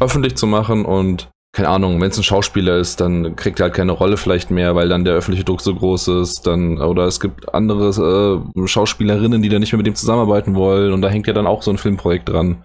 öffentlich 0.00 0.36
zu 0.36 0.46
machen 0.46 0.84
und 0.84 1.30
keine 1.52 1.68
Ahnung, 1.68 2.00
wenn 2.00 2.10
es 2.10 2.16
ein 2.16 2.22
Schauspieler 2.22 2.76
ist, 2.76 3.00
dann 3.00 3.34
kriegt 3.34 3.58
er 3.58 3.64
halt 3.64 3.74
keine 3.74 3.92
Rolle 3.92 4.16
vielleicht 4.16 4.52
mehr, 4.52 4.76
weil 4.76 4.88
dann 4.88 5.04
der 5.04 5.14
öffentliche 5.14 5.44
Druck 5.44 5.60
so 5.60 5.74
groß 5.74 6.08
ist. 6.08 6.46
Dann, 6.46 6.80
oder 6.80 7.06
es 7.06 7.18
gibt 7.18 7.52
andere 7.52 8.44
äh, 8.56 8.66
Schauspielerinnen, 8.68 9.42
die 9.42 9.48
dann 9.48 9.60
nicht 9.60 9.72
mehr 9.72 9.78
mit 9.78 9.86
dem 9.86 9.96
zusammenarbeiten 9.96 10.54
wollen 10.54 10.92
und 10.92 11.02
da 11.02 11.08
hängt 11.08 11.26
ja 11.26 11.32
dann 11.32 11.48
auch 11.48 11.62
so 11.62 11.72
ein 11.72 11.78
Filmprojekt 11.78 12.28
dran. 12.28 12.64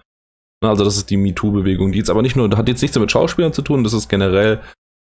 Also 0.64 0.84
das 0.84 0.96
ist 0.96 1.10
die 1.10 1.16
MeToo-Bewegung, 1.16 1.92
die 1.92 1.98
jetzt 1.98 2.10
aber 2.10 2.22
nicht 2.22 2.36
nur, 2.36 2.56
hat 2.56 2.68
jetzt 2.68 2.80
nichts 2.80 2.98
mit 2.98 3.10
Schauspielern 3.10 3.52
zu 3.52 3.62
tun, 3.62 3.84
das 3.84 3.92
ist 3.92 4.08
generell 4.08 4.60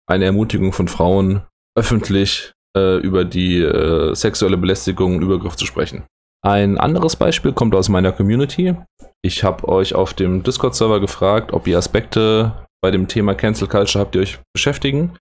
eine 0.07 0.25
Ermutigung 0.25 0.73
von 0.73 0.89
Frauen, 0.89 1.43
öffentlich 1.77 2.53
äh, 2.77 2.99
über 2.99 3.25
die 3.25 3.61
äh, 3.61 4.15
sexuelle 4.15 4.57
Belästigung 4.57 5.17
und 5.17 5.23
Übergriff 5.23 5.57
zu 5.57 5.67
sprechen. 5.67 6.05
Ein 6.43 6.79
anderes 6.79 7.17
Beispiel 7.17 7.53
kommt 7.53 7.75
aus 7.75 7.89
meiner 7.89 8.13
Community. 8.13 8.75
Ich 9.23 9.43
habe 9.43 9.69
euch 9.69 9.95
auf 9.95 10.15
dem 10.15 10.43
Discord-Server 10.43 11.01
gefragt, 11.01 11.53
ob 11.53 11.67
ihr 11.67 11.79
Aspekte 11.79 12.67
bei 12.81 12.91
dem 12.91 13.09
Thema 13.09 13.35
Cancel 13.35 13.67
Culture 13.67 14.05
habt 14.05 14.15
ihr 14.15 14.23
euch 14.23 14.39
beschäftigen. 14.53 15.17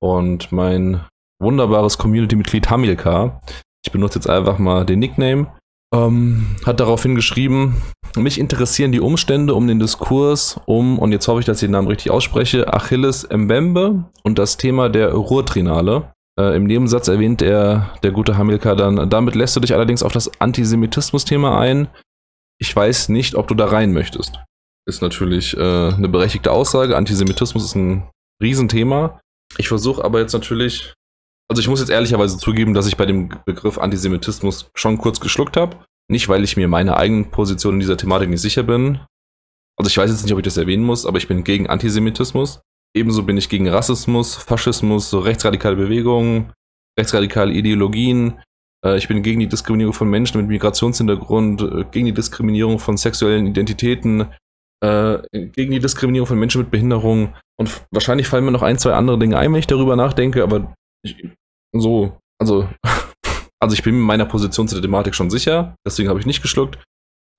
Und 0.00 0.50
mein 0.50 1.04
wunderbares 1.40 1.98
Community-Mitglied 1.98 2.68
Hamilka, 2.70 3.40
ich 3.84 3.92
benutze 3.92 4.18
jetzt 4.18 4.28
einfach 4.28 4.58
mal 4.58 4.84
den 4.84 4.98
Nickname, 4.98 5.46
ähm, 5.94 6.56
hat 6.66 6.80
daraufhin 6.80 7.14
geschrieben, 7.14 7.82
mich 8.16 8.38
interessieren 8.38 8.92
die 8.92 9.00
Umstände 9.00 9.54
um 9.54 9.66
den 9.66 9.78
Diskurs 9.78 10.60
um, 10.66 10.98
und 10.98 11.12
jetzt 11.12 11.28
hoffe 11.28 11.40
ich, 11.40 11.46
dass 11.46 11.58
ich 11.58 11.66
den 11.66 11.72
Namen 11.72 11.88
richtig 11.88 12.10
ausspreche, 12.10 12.72
Achilles 12.72 13.28
Mbembe 13.30 14.04
und 14.22 14.38
das 14.38 14.56
Thema 14.56 14.88
der 14.88 15.12
Ruhrtrinale. 15.12 16.12
Äh, 16.38 16.56
Im 16.56 16.64
Nebensatz 16.64 17.08
erwähnt 17.08 17.42
er, 17.42 17.92
der 18.02 18.10
gute 18.10 18.36
Hamilka 18.36 18.74
dann, 18.74 19.08
damit 19.08 19.34
lässt 19.34 19.54
du 19.54 19.60
dich 19.60 19.74
allerdings 19.74 20.02
auf 20.02 20.12
das 20.12 20.30
Antisemitismus-Thema 20.40 21.58
ein. 21.58 21.88
Ich 22.62 22.74
weiß 22.74 23.08
nicht, 23.08 23.34
ob 23.34 23.48
du 23.48 23.54
da 23.54 23.66
rein 23.66 23.92
möchtest 23.92 24.38
ist 24.86 25.02
natürlich 25.02 25.56
äh, 25.56 25.60
eine 25.60 26.08
berechtigte 26.08 26.50
Aussage. 26.50 26.96
Antisemitismus 26.96 27.64
ist 27.64 27.74
ein 27.74 28.10
Riesenthema. 28.42 29.20
Ich 29.58 29.68
versuche 29.68 30.04
aber 30.04 30.20
jetzt 30.20 30.32
natürlich, 30.32 30.94
also 31.48 31.60
ich 31.60 31.68
muss 31.68 31.80
jetzt 31.80 31.90
ehrlicherweise 31.90 32.38
zugeben, 32.38 32.74
dass 32.74 32.86
ich 32.86 32.96
bei 32.96 33.06
dem 33.06 33.28
Begriff 33.44 33.78
Antisemitismus 33.78 34.70
schon 34.74 34.98
kurz 34.98 35.20
geschluckt 35.20 35.56
habe. 35.56 35.76
Nicht, 36.10 36.28
weil 36.28 36.42
ich 36.42 36.56
mir 36.56 36.68
meine 36.68 36.96
eigenen 36.96 37.30
Position 37.30 37.74
in 37.74 37.80
dieser 37.80 37.96
Thematik 37.96 38.28
nicht 38.28 38.40
sicher 38.40 38.64
bin. 38.64 39.00
Also 39.78 39.88
ich 39.88 39.96
weiß 39.96 40.10
jetzt 40.10 40.24
nicht, 40.24 40.32
ob 40.32 40.38
ich 40.38 40.44
das 40.44 40.56
erwähnen 40.56 40.84
muss, 40.84 41.06
aber 41.06 41.18
ich 41.18 41.28
bin 41.28 41.44
gegen 41.44 41.68
Antisemitismus. 41.68 42.60
Ebenso 42.94 43.22
bin 43.22 43.38
ich 43.38 43.48
gegen 43.48 43.68
Rassismus, 43.68 44.34
Faschismus, 44.34 45.08
so 45.08 45.20
rechtsradikale 45.20 45.76
Bewegungen, 45.76 46.52
rechtsradikale 46.98 47.52
Ideologien. 47.52 48.42
Äh, 48.84 48.98
ich 48.98 49.08
bin 49.08 49.22
gegen 49.22 49.40
die 49.40 49.48
Diskriminierung 49.48 49.94
von 49.94 50.08
Menschen 50.08 50.40
mit 50.40 50.48
Migrationshintergrund, 50.48 51.62
äh, 51.62 51.84
gegen 51.90 52.06
die 52.06 52.14
Diskriminierung 52.14 52.78
von 52.78 52.96
sexuellen 52.96 53.46
Identitäten, 53.46 54.26
äh, 54.82 55.18
gegen 55.32 55.72
die 55.72 55.80
Diskriminierung 55.80 56.26
von 56.26 56.38
Menschen 56.38 56.60
mit 56.60 56.70
Behinderung. 56.70 57.34
Und 57.58 57.84
wahrscheinlich 57.90 58.26
fallen 58.26 58.44
mir 58.44 58.50
noch 58.50 58.62
ein, 58.62 58.78
zwei 58.78 58.94
andere 58.94 59.18
Dinge 59.18 59.38
ein, 59.38 59.52
wenn 59.52 59.60
ich 59.60 59.66
darüber 59.66 59.96
nachdenke, 59.96 60.42
aber 60.42 60.74
ich, 61.04 61.16
so, 61.72 62.18
also, 62.40 62.68
also 63.60 63.74
ich 63.74 63.82
bin 63.82 63.96
mit 63.96 64.04
meiner 64.04 64.26
Position 64.26 64.68
zu 64.68 64.74
der 64.74 64.82
Thematik 64.82 65.14
schon 65.14 65.30
sicher, 65.30 65.76
deswegen 65.86 66.08
habe 66.08 66.20
ich 66.20 66.26
nicht 66.26 66.42
geschluckt. 66.42 66.78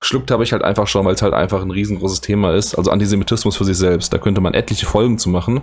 Geschluckt 0.02 0.32
habe 0.32 0.44
ich 0.44 0.52
halt 0.52 0.64
einfach 0.64 0.88
schon, 0.88 1.06
weil 1.06 1.14
es 1.14 1.22
halt 1.22 1.34
einfach 1.34 1.62
ein 1.62 1.72
riesengroßes 1.72 2.20
Thema 2.20 2.54
ist. 2.54 2.76
Also 2.76 2.92
Antisemitismus 2.92 3.56
für 3.56 3.64
sich 3.64 3.78
selbst. 3.78 4.12
Da 4.12 4.18
könnte 4.18 4.42
man 4.42 4.54
etliche 4.54 4.86
Folgen 4.86 5.18
zu 5.18 5.30
machen. 5.30 5.62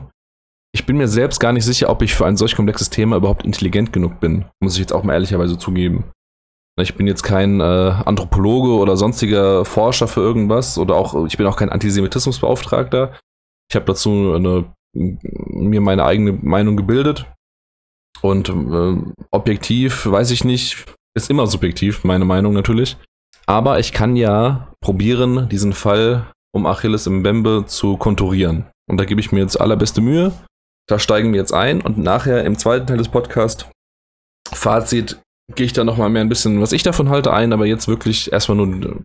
Ich 0.73 0.87
bin 0.87 0.97
mir 0.97 1.09
selbst 1.09 1.41
gar 1.41 1.53
nicht 1.53 1.65
sicher, 1.65 1.91
ob 1.91 2.03
ich 2.03 2.15
für 2.15 2.27
ein 2.27 2.37
solch 2.37 2.55
komplexes 2.55 2.91
Thema 2.91 3.17
überhaupt 3.17 3.45
intelligent 3.45 3.93
genug 3.93 4.21
bin. 4.21 4.45
Muss 4.61 4.75
ich 4.75 4.81
jetzt 4.81 4.93
auch 4.93 5.03
mal 5.03 5.15
ehrlicherweise 5.15 5.59
zugeben. 5.59 6.05
Ich 6.81 6.95
bin 6.95 7.07
jetzt 7.07 7.23
kein 7.23 7.61
äh, 7.61 7.65
Anthropologe 7.65 8.71
oder 8.71 8.97
sonstiger 8.97 9.65
Forscher 9.65 10.09
für 10.09 10.21
irgendwas 10.21 10.79
oder 10.79 10.95
auch, 10.95 11.27
ich 11.27 11.37
bin 11.37 11.47
auch 11.47 11.57
kein 11.57 11.71
Antisemitismusbeauftragter. 11.71 13.19
Ich 13.69 13.77
habe 13.77 13.87
dazu 13.87 14.33
eine, 14.35 14.73
mir 14.95 15.81
meine 15.81 16.05
eigene 16.05 16.33
Meinung 16.33 16.77
gebildet. 16.77 17.27
Und 18.23 18.49
äh, 18.49 18.97
objektiv, 19.31 20.07
weiß 20.07 20.31
ich 20.31 20.45
nicht, 20.45 20.85
ist 21.15 21.31
immer 21.31 21.47
subjektiv, 21.47 22.05
meine 22.05 22.25
Meinung 22.25 22.53
natürlich. 22.53 22.97
Aber 23.47 23.79
ich 23.81 23.93
kann 23.93 24.15
ja 24.15 24.73
probieren, 24.81 25.49
diesen 25.49 25.73
Fall 25.73 26.31
um 26.53 26.67
Achilles 26.67 27.07
im 27.07 27.23
Bembe 27.23 27.65
zu 27.67 27.97
konturieren. 27.97 28.67
Und 28.89 28.99
da 28.99 29.05
gebe 29.05 29.21
ich 29.21 29.33
mir 29.33 29.41
jetzt 29.41 29.61
allerbeste 29.61 30.01
Mühe. 30.01 30.33
Da 30.91 30.99
steigen 30.99 31.33
wir 31.33 31.39
jetzt 31.39 31.55
ein 31.55 31.81
und 31.81 31.99
nachher 31.99 32.45
im 32.45 32.59
zweiten 32.59 32.89
Teil 32.89 32.97
des 32.97 33.09
Podcasts, 33.09 33.65
Fazit, 34.53 35.23
gehe 35.55 35.67
ich 35.67 35.73
da 35.73 35.85
nochmal 35.85 36.11
mehr 36.11 36.23
ein 36.23 36.29
bisschen, 36.29 36.61
was 36.61 36.73
ich 36.73 36.83
davon 36.83 37.11
halte, 37.11 37.33
ein, 37.33 37.53
aber 37.53 37.65
jetzt 37.65 37.87
wirklich 37.87 38.33
erstmal 38.33 38.57
nur 38.57 39.01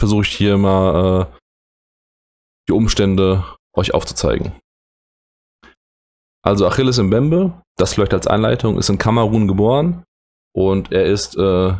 versuche 0.00 0.22
ich 0.22 0.36
hier 0.36 0.58
mal 0.58 1.22
äh, 1.22 1.36
die 2.68 2.72
Umstände 2.72 3.44
euch 3.76 3.94
aufzuzeigen. 3.94 4.52
Also 6.42 6.66
Achilles 6.66 6.98
Mbembe, 6.98 7.62
das 7.76 7.94
vielleicht 7.94 8.14
als 8.14 8.26
Einleitung, 8.26 8.76
ist 8.76 8.88
in 8.88 8.98
Kamerun 8.98 9.46
geboren 9.46 10.02
und 10.56 10.90
er 10.90 11.04
ist 11.04 11.36
äh, 11.36 11.72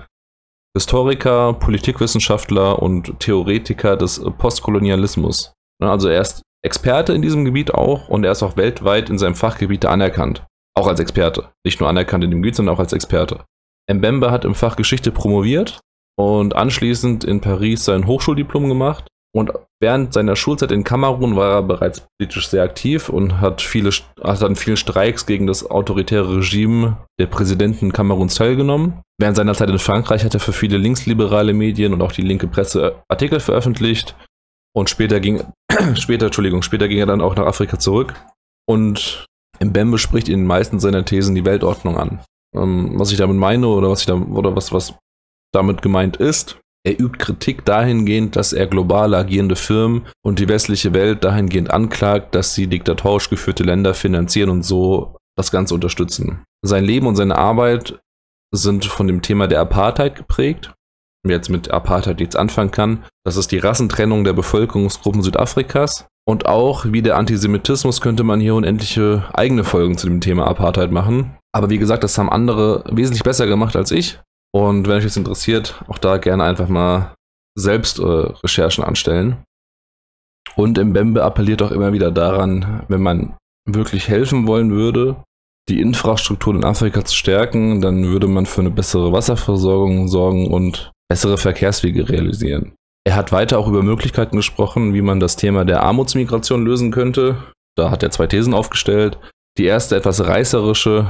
Historiker, 0.76 1.54
Politikwissenschaftler 1.54 2.80
und 2.80 3.18
Theoretiker 3.18 3.96
des 3.96 4.22
Postkolonialismus. 4.38 5.52
Ne, 5.82 5.90
also 5.90 6.08
er 6.08 6.20
ist 6.20 6.42
Experte 6.64 7.12
in 7.12 7.22
diesem 7.22 7.44
Gebiet 7.44 7.72
auch 7.72 8.08
und 8.08 8.24
er 8.24 8.32
ist 8.32 8.42
auch 8.42 8.56
weltweit 8.56 9.10
in 9.10 9.18
seinem 9.18 9.34
Fachgebiet 9.34 9.86
anerkannt. 9.86 10.44
Auch 10.74 10.86
als 10.86 11.00
Experte. 11.00 11.50
Nicht 11.64 11.80
nur 11.80 11.88
anerkannt 11.88 12.24
in 12.24 12.30
dem 12.30 12.42
Gebiet, 12.42 12.56
sondern 12.56 12.74
auch 12.74 12.80
als 12.80 12.92
Experte. 12.92 13.44
Mbembe 13.90 14.30
hat 14.30 14.44
im 14.44 14.54
Fach 14.54 14.76
Geschichte 14.76 15.10
promoviert 15.10 15.80
und 16.16 16.54
anschließend 16.54 17.24
in 17.24 17.40
Paris 17.40 17.84
sein 17.84 18.06
Hochschuldiplom 18.06 18.68
gemacht. 18.68 19.06
Und 19.34 19.52
während 19.80 20.12
seiner 20.12 20.36
Schulzeit 20.36 20.72
in 20.72 20.84
Kamerun 20.84 21.36
war 21.36 21.56
er 21.56 21.62
bereits 21.62 22.06
politisch 22.18 22.48
sehr 22.48 22.62
aktiv 22.62 23.08
und 23.08 23.40
hat, 23.40 23.60
viele, 23.60 23.90
hat 24.22 24.42
an 24.42 24.56
vielen 24.56 24.76
Streiks 24.76 25.26
gegen 25.26 25.46
das 25.46 25.70
autoritäre 25.70 26.38
Regime 26.38 26.96
der 27.20 27.26
Präsidenten 27.26 27.92
Kameruns 27.92 28.34
teilgenommen. 28.36 29.00
Während 29.20 29.36
seiner 29.36 29.54
Zeit 29.54 29.68
in 29.70 29.78
Frankreich 29.78 30.24
hat 30.24 30.34
er 30.34 30.40
für 30.40 30.52
viele 30.52 30.78
linksliberale 30.78 31.52
Medien 31.52 31.92
und 31.92 32.02
auch 32.02 32.12
die 32.12 32.22
linke 32.22 32.46
Presse 32.46 33.02
Artikel 33.08 33.40
veröffentlicht. 33.40 34.16
Und 34.78 34.88
später 34.88 35.18
ging, 35.18 35.42
später, 35.94 36.26
Entschuldigung, 36.26 36.62
später 36.62 36.86
ging 36.86 36.98
er 36.98 37.06
dann 37.06 37.20
auch 37.20 37.34
nach 37.34 37.46
Afrika 37.46 37.80
zurück. 37.80 38.14
Und 38.64 39.26
Mbembe 39.60 39.98
spricht 39.98 40.28
in 40.28 40.40
den 40.40 40.46
meisten 40.46 40.78
seiner 40.78 41.04
Thesen 41.04 41.34
die 41.34 41.44
Weltordnung 41.44 41.98
an. 41.98 42.20
Ähm, 42.54 42.92
was 42.94 43.10
ich 43.10 43.18
damit 43.18 43.36
meine 43.36 43.66
oder 43.66 43.90
was 43.90 44.00
ich 44.00 44.06
da, 44.06 44.14
oder 44.14 44.54
was, 44.54 44.72
was 44.72 44.94
damit 45.52 45.82
gemeint 45.82 46.18
ist, 46.18 46.60
er 46.86 47.00
übt 47.00 47.18
Kritik 47.18 47.64
dahingehend, 47.64 48.36
dass 48.36 48.52
er 48.52 48.68
global 48.68 49.14
agierende 49.14 49.56
Firmen 49.56 50.06
und 50.22 50.38
die 50.38 50.48
westliche 50.48 50.94
Welt 50.94 51.24
dahingehend 51.24 51.72
anklagt, 51.72 52.36
dass 52.36 52.54
sie 52.54 52.68
diktatorisch 52.68 53.30
geführte 53.30 53.64
Länder 53.64 53.94
finanzieren 53.94 54.48
und 54.48 54.62
so 54.62 55.16
das 55.36 55.50
Ganze 55.50 55.74
unterstützen. 55.74 56.44
Sein 56.64 56.84
Leben 56.84 57.08
und 57.08 57.16
seine 57.16 57.36
Arbeit 57.36 57.98
sind 58.54 58.84
von 58.84 59.08
dem 59.08 59.22
Thema 59.22 59.48
der 59.48 59.60
Apartheid 59.60 60.14
geprägt. 60.14 60.72
Jetzt 61.26 61.48
mit 61.48 61.70
Apartheid 61.70 62.20
nichts 62.20 62.36
anfangen 62.36 62.70
kann, 62.70 63.04
das 63.24 63.36
ist 63.36 63.50
die 63.52 63.58
Rassentrennung 63.58 64.24
der 64.24 64.32
Bevölkerungsgruppen 64.32 65.22
Südafrikas. 65.22 66.06
Und 66.26 66.46
auch 66.46 66.84
wie 66.84 67.02
der 67.02 67.16
Antisemitismus 67.16 68.00
könnte 68.00 68.22
man 68.22 68.38
hier 68.38 68.54
unendliche 68.54 69.24
eigene 69.32 69.64
Folgen 69.64 69.96
zu 69.96 70.06
dem 70.06 70.20
Thema 70.20 70.46
Apartheid 70.46 70.92
machen. 70.92 71.36
Aber 71.52 71.70
wie 71.70 71.78
gesagt, 71.78 72.04
das 72.04 72.18
haben 72.18 72.30
andere 72.30 72.84
wesentlich 72.90 73.22
besser 73.22 73.46
gemacht 73.46 73.76
als 73.76 73.90
ich. 73.90 74.20
Und 74.52 74.86
wenn 74.86 74.98
euch 74.98 75.04
das 75.04 75.16
interessiert, 75.16 75.82
auch 75.88 75.98
da 75.98 76.18
gerne 76.18 76.44
einfach 76.44 76.68
mal 76.68 77.14
selbst 77.54 77.98
äh, 77.98 78.02
Recherchen 78.02 78.84
anstellen. 78.84 79.42
Und 80.56 80.78
Mbembe 80.78 81.22
appelliert 81.22 81.62
auch 81.62 81.70
immer 81.70 81.92
wieder 81.92 82.10
daran, 82.10 82.84
wenn 82.88 83.02
man 83.02 83.36
wirklich 83.66 84.08
helfen 84.08 84.46
wollen 84.46 84.70
würde, 84.70 85.22
die 85.68 85.80
Infrastruktur 85.80 86.54
in 86.54 86.64
Afrika 86.64 87.04
zu 87.04 87.14
stärken, 87.14 87.80
dann 87.80 88.04
würde 88.04 88.26
man 88.26 88.46
für 88.46 88.62
eine 88.62 88.70
bessere 88.70 89.12
Wasserversorgung 89.12 90.08
sorgen 90.08 90.46
und 90.48 90.92
bessere 91.08 91.38
Verkehrswege 91.38 92.08
realisieren. 92.08 92.74
Er 93.06 93.16
hat 93.16 93.32
weiter 93.32 93.58
auch 93.58 93.68
über 93.68 93.82
Möglichkeiten 93.82 94.36
gesprochen, 94.36 94.92
wie 94.92 95.02
man 95.02 95.20
das 95.20 95.36
Thema 95.36 95.64
der 95.64 95.82
Armutsmigration 95.82 96.64
lösen 96.64 96.90
könnte. 96.90 97.42
Da 97.76 97.90
hat 97.90 98.02
er 98.02 98.10
zwei 98.10 98.26
Thesen 98.26 98.52
aufgestellt. 98.52 99.18
Die 99.56 99.64
erste 99.64 99.96
etwas 99.96 100.26
reißerische, 100.26 101.06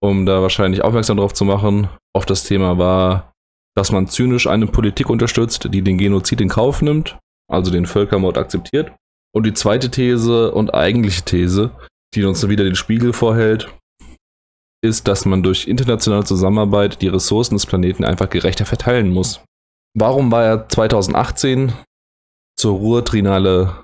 um 0.00 0.26
da 0.26 0.42
wahrscheinlich 0.42 0.82
aufmerksam 0.82 1.16
darauf 1.16 1.34
zu 1.34 1.44
machen, 1.44 1.88
auf 2.14 2.24
das 2.24 2.44
Thema 2.44 2.78
war, 2.78 3.32
dass 3.76 3.92
man 3.92 4.06
zynisch 4.06 4.46
eine 4.46 4.66
Politik 4.66 5.10
unterstützt, 5.10 5.68
die 5.72 5.82
den 5.82 5.98
Genozid 5.98 6.40
in 6.40 6.48
Kauf 6.48 6.82
nimmt, 6.82 7.18
also 7.50 7.70
den 7.70 7.86
Völkermord 7.86 8.38
akzeptiert. 8.38 8.92
Und 9.32 9.44
die 9.46 9.54
zweite 9.54 9.90
These 9.90 10.52
und 10.52 10.74
eigentliche 10.74 11.22
These, 11.22 11.70
die 12.14 12.24
uns 12.24 12.48
wieder 12.48 12.64
den 12.64 12.74
Spiegel 12.74 13.12
vorhält, 13.12 13.68
ist, 14.82 15.08
dass 15.08 15.24
man 15.24 15.42
durch 15.42 15.66
internationale 15.66 16.24
Zusammenarbeit 16.24 17.02
die 17.02 17.08
Ressourcen 17.08 17.54
des 17.54 17.66
Planeten 17.66 18.04
einfach 18.04 18.30
gerechter 18.30 18.64
verteilen 18.64 19.12
muss. 19.12 19.40
Warum 19.94 20.30
war 20.30 20.44
er 20.44 20.68
2018 20.68 21.72
zur 22.56 22.76
Ruhrtrinale 22.78 23.82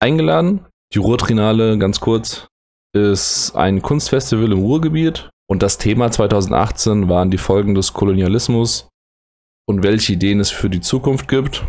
eingeladen? 0.00 0.66
Die 0.94 0.98
Ruhrtrinale, 0.98 1.78
ganz 1.78 2.00
kurz, 2.00 2.48
ist 2.94 3.54
ein 3.54 3.82
Kunstfestival 3.82 4.52
im 4.52 4.58
Ruhrgebiet 4.58 5.30
und 5.48 5.62
das 5.62 5.78
Thema 5.78 6.10
2018 6.10 7.08
waren 7.08 7.30
die 7.30 7.38
Folgen 7.38 7.74
des 7.74 7.92
Kolonialismus 7.92 8.88
und 9.66 9.82
welche 9.82 10.14
Ideen 10.14 10.40
es 10.40 10.50
für 10.50 10.70
die 10.70 10.80
Zukunft 10.80 11.28
gibt. 11.28 11.64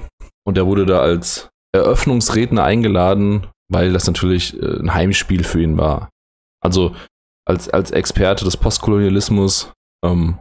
Und 0.45 0.57
er 0.57 0.65
wurde 0.65 0.85
da 0.85 0.99
als 0.99 1.49
Eröffnungsredner 1.73 2.63
eingeladen, 2.63 3.47
weil 3.69 3.93
das 3.93 4.07
natürlich 4.07 4.61
äh, 4.61 4.79
ein 4.79 4.93
Heimspiel 4.93 5.43
für 5.43 5.61
ihn 5.61 5.77
war. 5.77 6.09
Also 6.61 6.95
als, 7.45 7.69
als 7.69 7.91
Experte 7.91 8.45
des 8.45 8.57
Postkolonialismus, 8.57 9.71
ähm, 10.05 10.39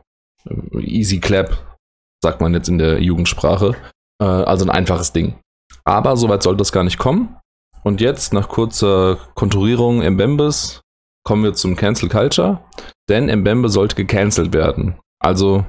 easy 0.80 1.20
clap, 1.20 1.76
sagt 2.22 2.40
man 2.40 2.54
jetzt 2.54 2.68
in 2.68 2.78
der 2.78 3.02
Jugendsprache. 3.02 3.74
Äh, 4.20 4.24
also 4.24 4.64
ein 4.64 4.70
einfaches 4.70 5.12
Ding. 5.12 5.38
Aber 5.84 6.16
soweit 6.16 6.42
sollte 6.42 6.62
es 6.62 6.72
gar 6.72 6.84
nicht 6.84 6.98
kommen. 6.98 7.36
Und 7.82 8.00
jetzt, 8.00 8.32
nach 8.32 8.48
kurzer 8.48 9.18
Konturierung 9.34 10.02
im 10.02 10.16
Bembes, 10.16 10.82
kommen 11.24 11.42
wir 11.42 11.54
zum 11.54 11.74
Cancel 11.74 12.08
Culture. 12.08 12.60
Denn 13.08 13.26
Mbembe 13.40 13.68
sollte 13.68 13.96
gecancelt 13.96 14.52
werden. 14.52 14.98
Also, 15.18 15.64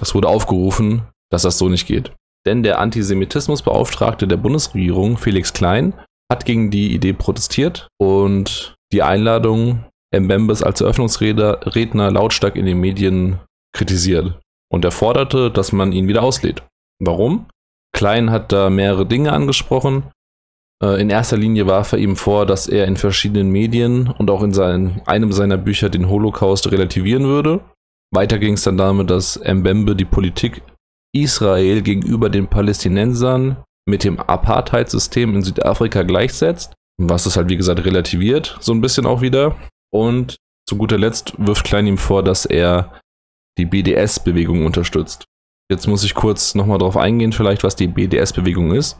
es 0.00 0.14
wurde 0.14 0.28
aufgerufen, 0.28 1.02
dass 1.30 1.42
das 1.42 1.58
so 1.58 1.68
nicht 1.68 1.86
geht. 1.86 2.12
Denn 2.46 2.62
der 2.62 2.78
Antisemitismusbeauftragte 2.78 4.26
der 4.26 4.38
Bundesregierung, 4.38 5.18
Felix 5.18 5.52
Klein, 5.52 5.92
hat 6.30 6.46
gegen 6.46 6.70
die 6.70 6.94
Idee 6.94 7.12
protestiert 7.12 7.88
und 7.98 8.74
die 8.92 9.02
Einladung 9.02 9.84
Mbembes 10.12 10.62
als 10.62 10.80
Eröffnungsredner 10.80 12.10
lautstark 12.10 12.56
in 12.56 12.66
den 12.66 12.80
Medien 12.80 13.38
kritisiert. 13.72 14.38
Und 14.72 14.84
er 14.84 14.90
forderte, 14.90 15.50
dass 15.50 15.72
man 15.72 15.92
ihn 15.92 16.08
wieder 16.08 16.22
auslädt. 16.22 16.62
Warum? 17.00 17.46
Klein 17.92 18.30
hat 18.30 18.52
da 18.52 18.70
mehrere 18.70 19.06
Dinge 19.06 19.32
angesprochen. 19.32 20.04
Äh, 20.82 21.00
in 21.00 21.10
erster 21.10 21.36
Linie 21.36 21.66
warf 21.66 21.92
er 21.92 21.98
ihm 21.98 22.16
vor, 22.16 22.46
dass 22.46 22.68
er 22.68 22.86
in 22.86 22.96
verschiedenen 22.96 23.50
Medien 23.50 24.08
und 24.08 24.30
auch 24.30 24.42
in 24.42 24.52
seinen, 24.52 25.02
einem 25.06 25.32
seiner 25.32 25.56
Bücher 25.56 25.90
den 25.90 26.08
Holocaust 26.08 26.70
relativieren 26.70 27.24
würde. 27.24 27.60
Weiter 28.12 28.38
ging 28.38 28.54
es 28.54 28.62
dann 28.62 28.76
damit, 28.76 29.10
dass 29.10 29.38
Mbembe 29.38 29.94
die 29.94 30.04
Politik 30.04 30.62
Israel 31.12 31.82
gegenüber 31.82 32.28
den 32.28 32.48
Palästinensern 32.48 33.56
mit 33.88 34.04
dem 34.04 34.18
Apartheid-System 34.20 35.34
in 35.34 35.42
Südafrika 35.42 36.02
gleichsetzt, 36.02 36.74
was 37.00 37.26
es 37.26 37.36
halt 37.36 37.48
wie 37.48 37.56
gesagt 37.56 37.84
relativiert, 37.84 38.56
so 38.60 38.72
ein 38.72 38.80
bisschen 38.80 39.06
auch 39.06 39.20
wieder. 39.20 39.56
Und 39.92 40.36
zu 40.68 40.76
guter 40.76 40.98
Letzt 40.98 41.34
wirft 41.38 41.64
Klein 41.64 41.86
ihm 41.86 41.98
vor, 41.98 42.22
dass 42.22 42.46
er 42.46 43.00
die 43.58 43.66
BDS-Bewegung 43.66 44.64
unterstützt. 44.64 45.24
Jetzt 45.70 45.86
muss 45.86 46.04
ich 46.04 46.14
kurz 46.14 46.54
nochmal 46.54 46.78
drauf 46.78 46.96
eingehen, 46.96 47.32
vielleicht, 47.32 47.62
was 47.62 47.76
die 47.76 47.86
BDS-Bewegung 47.86 48.72
ist. 48.72 48.98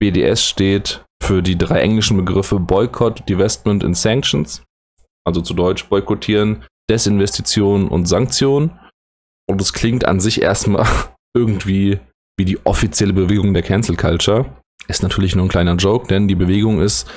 BDS 0.00 0.44
steht 0.44 1.04
für 1.22 1.42
die 1.42 1.56
drei 1.56 1.80
englischen 1.80 2.16
Begriffe 2.16 2.58
Boycott, 2.58 3.28
Divestment 3.28 3.84
und 3.84 3.94
Sanctions. 3.94 4.62
Also 5.26 5.40
zu 5.40 5.54
Deutsch 5.54 5.88
boykottieren, 5.88 6.64
Desinvestition 6.90 7.88
und 7.88 8.06
Sanktion. 8.06 8.78
Und 9.48 9.60
es 9.60 9.72
klingt 9.72 10.04
an 10.04 10.20
sich 10.20 10.42
erstmal 10.42 10.86
irgendwie 11.36 12.00
wie 12.36 12.44
die 12.44 12.64
offizielle 12.66 13.12
Bewegung 13.12 13.54
der 13.54 13.62
Cancel 13.62 13.96
Culture. 13.96 14.62
Ist 14.88 15.02
natürlich 15.02 15.34
nur 15.34 15.46
ein 15.46 15.50
kleiner 15.50 15.76
Joke, 15.76 16.08
denn 16.08 16.28
die 16.28 16.34
Bewegung 16.34 16.80
ist 16.80 17.08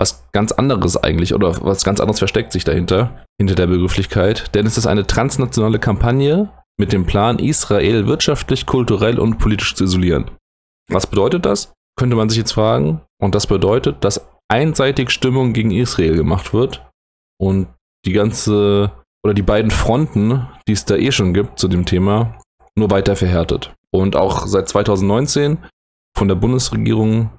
was 0.00 0.26
ganz 0.32 0.50
anderes 0.50 0.96
eigentlich 0.96 1.34
oder 1.34 1.62
was 1.62 1.84
ganz 1.84 2.00
anderes 2.00 2.18
versteckt 2.18 2.52
sich 2.52 2.64
dahinter, 2.64 3.24
hinter 3.38 3.54
der 3.54 3.66
Begrifflichkeit. 3.66 4.54
Denn 4.54 4.66
es 4.66 4.78
ist 4.78 4.86
eine 4.86 5.06
transnationale 5.06 5.78
Kampagne 5.78 6.50
mit 6.78 6.94
dem 6.94 7.04
Plan, 7.04 7.38
Israel 7.38 8.06
wirtschaftlich, 8.06 8.64
kulturell 8.64 9.18
und 9.18 9.38
politisch 9.38 9.74
zu 9.74 9.84
isolieren. 9.84 10.30
Was 10.88 11.06
bedeutet 11.06 11.44
das? 11.44 11.74
Könnte 11.98 12.16
man 12.16 12.30
sich 12.30 12.38
jetzt 12.38 12.52
fragen. 12.52 13.02
Und 13.20 13.34
das 13.34 13.46
bedeutet, 13.46 14.02
dass 14.02 14.26
einseitig 14.48 15.10
Stimmung 15.10 15.52
gegen 15.52 15.70
Israel 15.70 16.16
gemacht 16.16 16.54
wird 16.54 16.88
und 17.38 17.68
die 18.06 18.12
ganze 18.12 18.92
oder 19.22 19.34
die 19.34 19.42
beiden 19.42 19.70
Fronten, 19.70 20.48
die 20.66 20.72
es 20.72 20.86
da 20.86 20.96
eh 20.96 21.12
schon 21.12 21.34
gibt 21.34 21.58
zu 21.58 21.68
dem 21.68 21.84
Thema, 21.84 22.38
nur 22.74 22.90
weiter 22.90 23.16
verhärtet. 23.16 23.74
Und 23.92 24.16
auch 24.16 24.46
seit 24.46 24.66
2019 24.66 25.58
von 26.16 26.28
der 26.28 26.36
Bundesregierung 26.36 27.30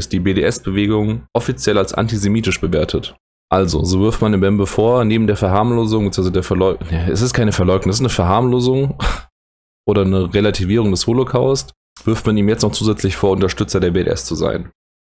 ist 0.00 0.12
die 0.12 0.20
BDS-Bewegung 0.20 1.22
offiziell 1.32 1.78
als 1.78 1.94
antisemitisch 1.94 2.60
bewertet. 2.60 3.14
Also, 3.52 3.84
so 3.84 4.00
wirft 4.00 4.22
man 4.22 4.32
dem 4.32 4.40
Bembe 4.40 4.66
vor, 4.66 5.04
neben 5.04 5.26
der 5.26 5.36
Verharmlosung, 5.36 6.04
beziehungsweise 6.04 6.32
der 6.32 6.42
Verleugnung, 6.42 6.88
nee, 6.90 7.10
es 7.10 7.20
ist 7.20 7.34
keine 7.34 7.52
Verleugnung, 7.52 7.90
es 7.90 7.96
ist 7.96 8.02
eine 8.02 8.08
Verharmlosung 8.08 8.98
oder 9.88 10.02
eine 10.02 10.32
Relativierung 10.32 10.90
des 10.90 11.06
Holocaust, 11.06 11.72
wirft 12.04 12.26
man 12.26 12.36
ihm 12.36 12.48
jetzt 12.48 12.62
noch 12.62 12.72
zusätzlich 12.72 13.16
vor, 13.16 13.32
Unterstützer 13.32 13.80
der 13.80 13.90
BDS 13.90 14.24
zu 14.24 14.34
sein. 14.34 14.70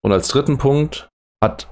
Und 0.04 0.12
als 0.12 0.28
dritten 0.28 0.58
Punkt 0.58 1.10
hat 1.44 1.70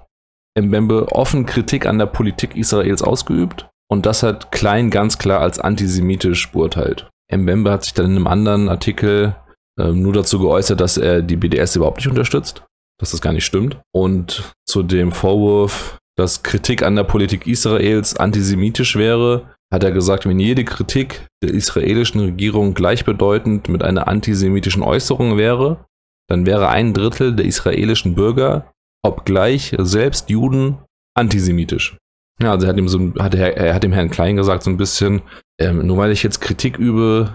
Mbembe 0.58 1.08
offen 1.12 1.46
Kritik 1.46 1.86
an 1.86 1.98
der 1.98 2.06
Politik 2.06 2.56
Israels 2.56 3.02
ausgeübt 3.02 3.68
und 3.90 4.06
das 4.06 4.24
hat 4.24 4.52
Klein 4.52 4.90
ganz 4.90 5.18
klar 5.18 5.42
als 5.42 5.60
antisemitisch 5.60 6.52
beurteilt. 6.52 7.10
Mbembe 7.32 7.72
hat 7.72 7.84
sich 7.84 7.94
dann 7.94 8.06
in 8.06 8.16
einem 8.18 8.28
anderen 8.28 8.70
Artikel 8.70 9.36
äh, 9.80 9.92
nur 9.92 10.14
dazu 10.14 10.40
geäußert, 10.40 10.80
dass 10.80 10.98
er 10.98 11.22
die 11.22 11.38
BDS 11.38 11.76
überhaupt 11.76 11.98
nicht 11.98 12.08
unterstützt, 12.08 12.64
dass 13.02 13.12
das 13.12 13.22
gar 13.22 13.34
nicht 13.34 13.46
stimmt. 13.46 13.78
Und 13.94 14.54
zu 14.66 14.84
dem 14.84 15.12
Vorwurf, 15.12 15.98
dass 16.18 16.44
Kritik 16.44 16.84
an 16.84 16.96
der 16.96 17.04
Politik 17.04 17.48
Israels 17.48 18.16
antisemitisch 18.16 18.96
wäre, 18.96 19.50
hat 19.74 19.84
er 19.84 19.92
gesagt, 19.92 20.26
wenn 20.26 20.40
jede 20.40 20.64
Kritik 20.64 21.28
der 21.44 21.54
israelischen 21.54 22.22
Regierung 22.22 22.74
gleichbedeutend 22.74 23.70
mit 23.70 23.84
einer 23.84 24.08
antisemitischen 24.08 24.84
Äußerung 24.84 25.38
wäre, 25.38 25.86
dann 26.30 26.46
wäre 26.46 26.70
ein 26.70 26.94
Drittel 26.94 27.36
der 27.36 27.46
israelischen 27.46 28.16
Bürger, 28.16 28.72
obgleich 29.04 29.76
selbst 29.80 30.30
Juden, 30.30 30.78
antisemitisch. 31.18 31.98
Ja, 32.42 32.52
also 32.52 32.68
er 32.68 32.70
hat 32.70 32.78
ihm, 32.78 32.88
so, 32.88 33.14
hat 33.20 33.34
er, 33.34 33.58
er 33.58 33.74
hat 33.74 33.84
dem 33.84 33.94
Herrn 33.94 34.10
Klein 34.12 34.36
gesagt, 34.36 34.64
so 34.64 34.70
ein 34.70 34.78
bisschen, 34.78 35.22
ähm, 35.60 35.86
nur 35.86 35.98
weil 35.98 36.12
ich 36.12 36.24
jetzt 36.24 36.40
Kritik 36.40 36.78
übe, 36.78 37.34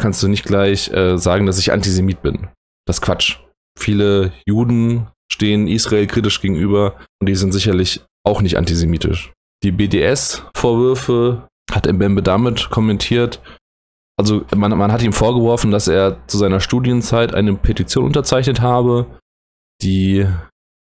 kannst 0.00 0.22
du 0.22 0.28
nicht 0.28 0.44
gleich 0.44 0.90
äh, 0.92 1.18
sagen, 1.18 1.46
dass 1.46 1.58
ich 1.58 1.72
Antisemit 1.72 2.22
bin. 2.22 2.48
Das 2.86 2.96
ist 2.96 3.02
Quatsch. 3.02 3.38
Viele 3.80 4.32
Juden 4.46 5.08
stehen 5.32 5.68
Israel 5.68 6.06
kritisch 6.06 6.40
gegenüber 6.40 6.96
und 7.20 7.28
die 7.28 7.34
sind 7.34 7.52
sicherlich 7.52 8.02
auch 8.26 8.42
nicht 8.42 8.56
antisemitisch. 8.56 9.32
Die 9.62 9.72
BDS-Vorwürfe 9.72 11.48
hat 11.72 11.90
Mbembe 11.90 12.22
damit 12.22 12.70
kommentiert, 12.70 13.40
also 14.20 14.44
man, 14.54 14.76
man 14.76 14.92
hat 14.92 15.02
ihm 15.02 15.14
vorgeworfen, 15.14 15.70
dass 15.70 15.88
er 15.88 16.26
zu 16.26 16.36
seiner 16.36 16.60
Studienzeit 16.60 17.34
eine 17.34 17.54
Petition 17.54 18.04
unterzeichnet 18.04 18.60
habe, 18.60 19.06
die 19.80 20.26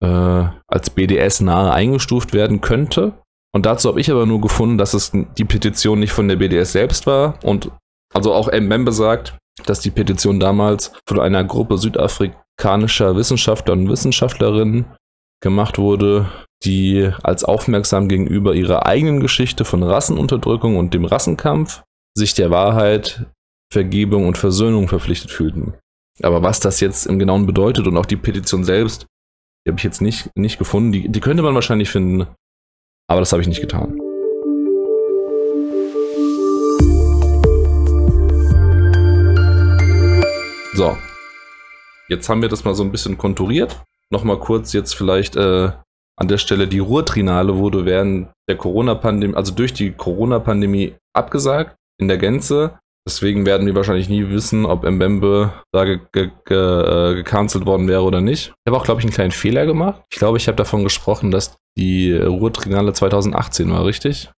äh, 0.02 0.44
als 0.68 0.90
BDS 0.90 1.40
nahe 1.40 1.72
eingestuft 1.72 2.34
werden 2.34 2.60
könnte. 2.60 3.14
Und 3.54 3.64
dazu 3.64 3.88
habe 3.88 3.98
ich 3.98 4.10
aber 4.10 4.26
nur 4.26 4.42
gefunden, 4.42 4.76
dass 4.76 4.92
es 4.92 5.10
die 5.38 5.46
Petition 5.46 6.00
nicht 6.00 6.12
von 6.12 6.28
der 6.28 6.36
BDS 6.36 6.72
selbst 6.72 7.06
war. 7.06 7.42
Und 7.42 7.70
also 8.12 8.34
auch 8.34 8.52
Mbembe 8.52 8.92
sagt, 8.92 9.38
dass 9.64 9.80
die 9.80 9.90
Petition 9.90 10.38
damals 10.38 10.92
von 11.08 11.18
einer 11.18 11.44
Gruppe 11.44 11.78
südafrikanischer 12.56 13.16
Wissenschaftler 13.16 13.72
und 13.74 13.88
Wissenschaftlerinnen 13.88 14.86
gemacht 15.42 15.78
wurde, 15.78 16.30
die 16.64 17.10
als 17.22 17.44
aufmerksam 17.44 18.08
gegenüber 18.08 18.54
ihrer 18.54 18.86
eigenen 18.86 19.20
Geschichte 19.20 19.64
von 19.64 19.82
Rassenunterdrückung 19.82 20.76
und 20.76 20.94
dem 20.94 21.04
Rassenkampf 21.04 21.82
sich 22.16 22.34
der 22.34 22.50
Wahrheit, 22.50 23.26
Vergebung 23.72 24.26
und 24.26 24.38
Versöhnung 24.38 24.88
verpflichtet 24.88 25.30
fühlten. 25.30 25.74
Aber 26.22 26.42
was 26.42 26.60
das 26.60 26.80
jetzt 26.80 27.06
im 27.06 27.18
Genauen 27.18 27.44
bedeutet 27.44 27.86
und 27.86 27.96
auch 27.96 28.06
die 28.06 28.16
Petition 28.16 28.64
selbst, 28.64 29.06
die 29.66 29.70
habe 29.70 29.78
ich 29.78 29.84
jetzt 29.84 30.00
nicht, 30.00 30.30
nicht 30.36 30.58
gefunden. 30.58 30.92
Die, 30.92 31.08
die 31.08 31.20
könnte 31.20 31.42
man 31.42 31.54
wahrscheinlich 31.54 31.90
finden, 31.90 32.28
aber 33.08 33.20
das 33.20 33.32
habe 33.32 33.42
ich 33.42 33.48
nicht 33.48 33.60
getan. 33.60 33.98
So. 40.74 40.96
Jetzt 42.14 42.28
haben 42.28 42.42
wir 42.42 42.48
das 42.48 42.64
mal 42.64 42.74
so 42.74 42.84
ein 42.84 42.92
bisschen 42.92 43.18
konturiert. 43.18 43.82
Nochmal 44.10 44.38
kurz 44.38 44.72
jetzt 44.72 44.94
vielleicht 44.94 45.34
äh, 45.34 45.72
an 46.16 46.28
der 46.28 46.38
Stelle, 46.38 46.68
die 46.68 46.78
Ruhrtrinale 46.78 47.56
wurde 47.56 47.84
während 47.84 48.28
der 48.48 48.56
Corona-Pandemie, 48.56 49.34
also 49.34 49.52
durch 49.52 49.72
die 49.72 49.90
Corona-Pandemie 49.90 50.94
abgesagt 51.12 51.76
in 51.98 52.06
der 52.06 52.18
Gänze. 52.18 52.78
Deswegen 53.06 53.44
werden 53.44 53.66
wir 53.66 53.74
wahrscheinlich 53.74 54.08
nie 54.08 54.30
wissen, 54.30 54.64
ob 54.64 54.88
Mbembe 54.88 55.52
da 55.72 55.84
ge 55.84 55.98
ge 56.12 56.30
ge 56.46 56.56
äh, 56.56 57.14
gecancelt 57.16 57.66
worden 57.66 57.88
wäre 57.88 58.02
oder 58.02 58.20
nicht. 58.20 58.54
Ich 58.64 58.70
habe 58.70 58.78
auch, 58.78 58.84
glaube 58.84 59.00
ich, 59.00 59.04
einen 59.04 59.12
kleinen 59.12 59.32
Fehler 59.32 59.66
gemacht. 59.66 60.02
Ich 60.10 60.18
glaube, 60.18 60.38
ich 60.38 60.46
habe 60.46 60.56
davon 60.56 60.84
gesprochen, 60.84 61.32
dass 61.32 61.56
die 61.76 62.12
Ruhrtrinale 62.12 62.92
2018 62.92 63.70
war, 63.72 63.84
richtig? 63.84 64.30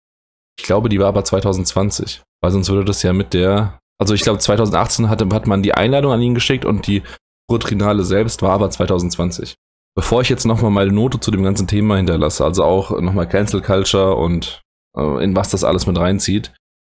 Ich 0.59 0.65
glaube, 0.65 0.89
die 0.89 0.99
war 0.99 1.09
aber 1.09 1.25
2020. 1.25 2.23
Weil 2.41 2.51
sonst 2.51 2.71
würde 2.71 2.87
das 2.87 3.03
ja 3.03 3.12
mit 3.12 3.35
der. 3.35 3.79
Also 3.99 4.15
ich 4.15 4.23
glaube, 4.23 4.39
2018 4.39 5.09
hatte, 5.09 5.29
hat 5.33 5.47
man 5.47 5.62
die 5.62 5.75
Einladung 5.75 6.12
an 6.12 6.23
ihn 6.23 6.35
geschickt 6.35 6.65
und 6.65 6.87
die 6.87 7.03
Ruhrtrinale 7.51 8.05
selbst 8.05 8.43
war 8.43 8.53
aber 8.53 8.71
2020. 8.71 9.55
Bevor 9.97 10.21
ich 10.21 10.29
jetzt 10.29 10.45
nochmal 10.45 10.71
meine 10.71 10.93
Note 10.93 11.21
zu 11.21 11.31
dem 11.31 11.43
ganzen 11.43 11.67
Thema 11.67 11.97
hinterlasse, 11.97 12.45
also 12.45 12.65
auch 12.65 13.01
nochmal 13.01 13.29
Cancel 13.29 13.63
Culture 13.63 14.15
und 14.15 14.63
äh, 14.97 15.25
in 15.25 15.35
was 15.35 15.51
das 15.51 15.65
alles 15.65 15.87
mit 15.87 15.99
reinzieht, 15.99 16.53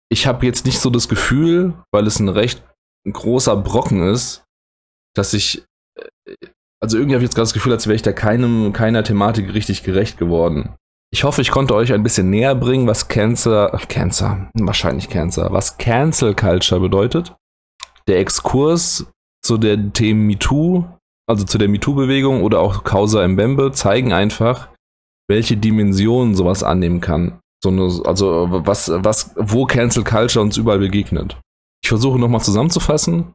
ich 0.08 0.26
habe 0.26 0.46
jetzt 0.46 0.66
nicht 0.66 0.78
so 0.78 0.90
das 0.90 1.08
Gefühl, 1.08 1.74
weil 1.90 2.06
es 2.06 2.20
ein 2.20 2.28
recht 2.28 2.62
großer 3.10 3.56
Brocken 3.56 4.02
ist, 4.08 4.44
dass 5.14 5.34
ich, 5.34 5.64
äh, 5.98 6.34
also 6.80 6.96
irgendwie 6.96 7.14
habe 7.14 7.24
ich 7.24 7.28
jetzt 7.28 7.34
gerade 7.34 7.46
das 7.46 7.54
Gefühl, 7.54 7.72
als 7.72 7.86
wäre 7.86 7.96
ich 7.96 8.02
da 8.02 8.12
keinem, 8.12 8.72
keiner 8.72 9.02
Thematik 9.02 9.52
richtig 9.52 9.82
gerecht 9.82 10.18
geworden. 10.18 10.76
Ich 11.12 11.24
hoffe, 11.24 11.42
ich 11.42 11.50
konnte 11.50 11.74
euch 11.74 11.92
ein 11.92 12.02
bisschen 12.02 12.30
näher 12.30 12.54
bringen, 12.54 12.86
was 12.86 13.08
Cancer, 13.08 13.78
Cancer, 13.88 14.48
wahrscheinlich 14.54 15.10
Cancer, 15.10 15.52
was 15.52 15.76
Cancel 15.76 16.34
Culture 16.34 16.80
bedeutet. 16.80 17.34
Der 18.08 18.18
Exkurs 18.18 19.06
zu 19.44 19.58
den 19.58 19.92
Themen 19.92 20.26
MeToo, 20.26 20.84
also 21.28 21.44
zu 21.44 21.58
der 21.58 21.68
MeToo-Bewegung 21.68 22.42
oder 22.42 22.60
auch 22.60 22.84
Causa 22.84 23.26
Mbembe, 23.26 23.72
zeigen 23.72 24.12
einfach, 24.12 24.68
welche 25.28 25.56
Dimensionen 25.56 26.34
sowas 26.34 26.62
annehmen 26.62 27.00
kann. 27.00 27.40
So 27.62 27.70
eine, 27.70 27.82
also 28.04 28.48
was, 28.50 28.90
was, 28.92 29.34
wo 29.36 29.66
Cancel 29.66 30.04
Culture 30.04 30.44
uns 30.44 30.56
überall 30.56 30.78
begegnet. 30.78 31.38
Ich 31.82 31.88
versuche 31.88 32.18
nochmal 32.18 32.40
zusammenzufassen. 32.40 33.32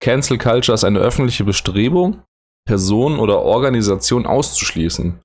Cancel 0.00 0.38
Culture 0.38 0.74
ist 0.74 0.84
eine 0.84 1.00
öffentliche 1.00 1.44
Bestrebung, 1.44 2.22
Personen 2.66 3.18
oder 3.18 3.40
Organisationen 3.40 4.26
auszuschließen, 4.26 5.20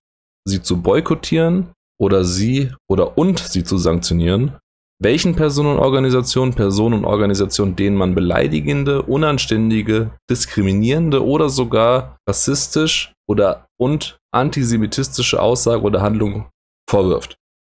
sie 0.46 0.62
zu 0.62 0.82
boykottieren 0.82 1.74
oder 2.00 2.24
sie 2.24 2.74
oder 2.90 3.18
und 3.18 3.40
sie 3.40 3.64
zu 3.64 3.78
sanktionieren. 3.78 4.58
Welchen 5.04 5.36
Personen 5.36 5.74
und 5.74 5.80
Organisationen, 5.80 6.54
Personen 6.54 7.00
und 7.00 7.06
Organisationen, 7.06 7.76
denen 7.76 7.98
man 7.98 8.16
beleidigende, 8.16 9.02
unanständige, 9.02 10.12
diskriminierende 10.30 11.26
oder 11.26 11.50
sogar 11.50 12.18
rassistisch 12.28 13.14
oder 13.28 13.68
und 13.78 14.18
antisemitistische 14.34 15.42
Aussage 15.42 15.82
oder 15.82 16.02
Handlung 16.02 16.50
vorwirft. 16.90 17.36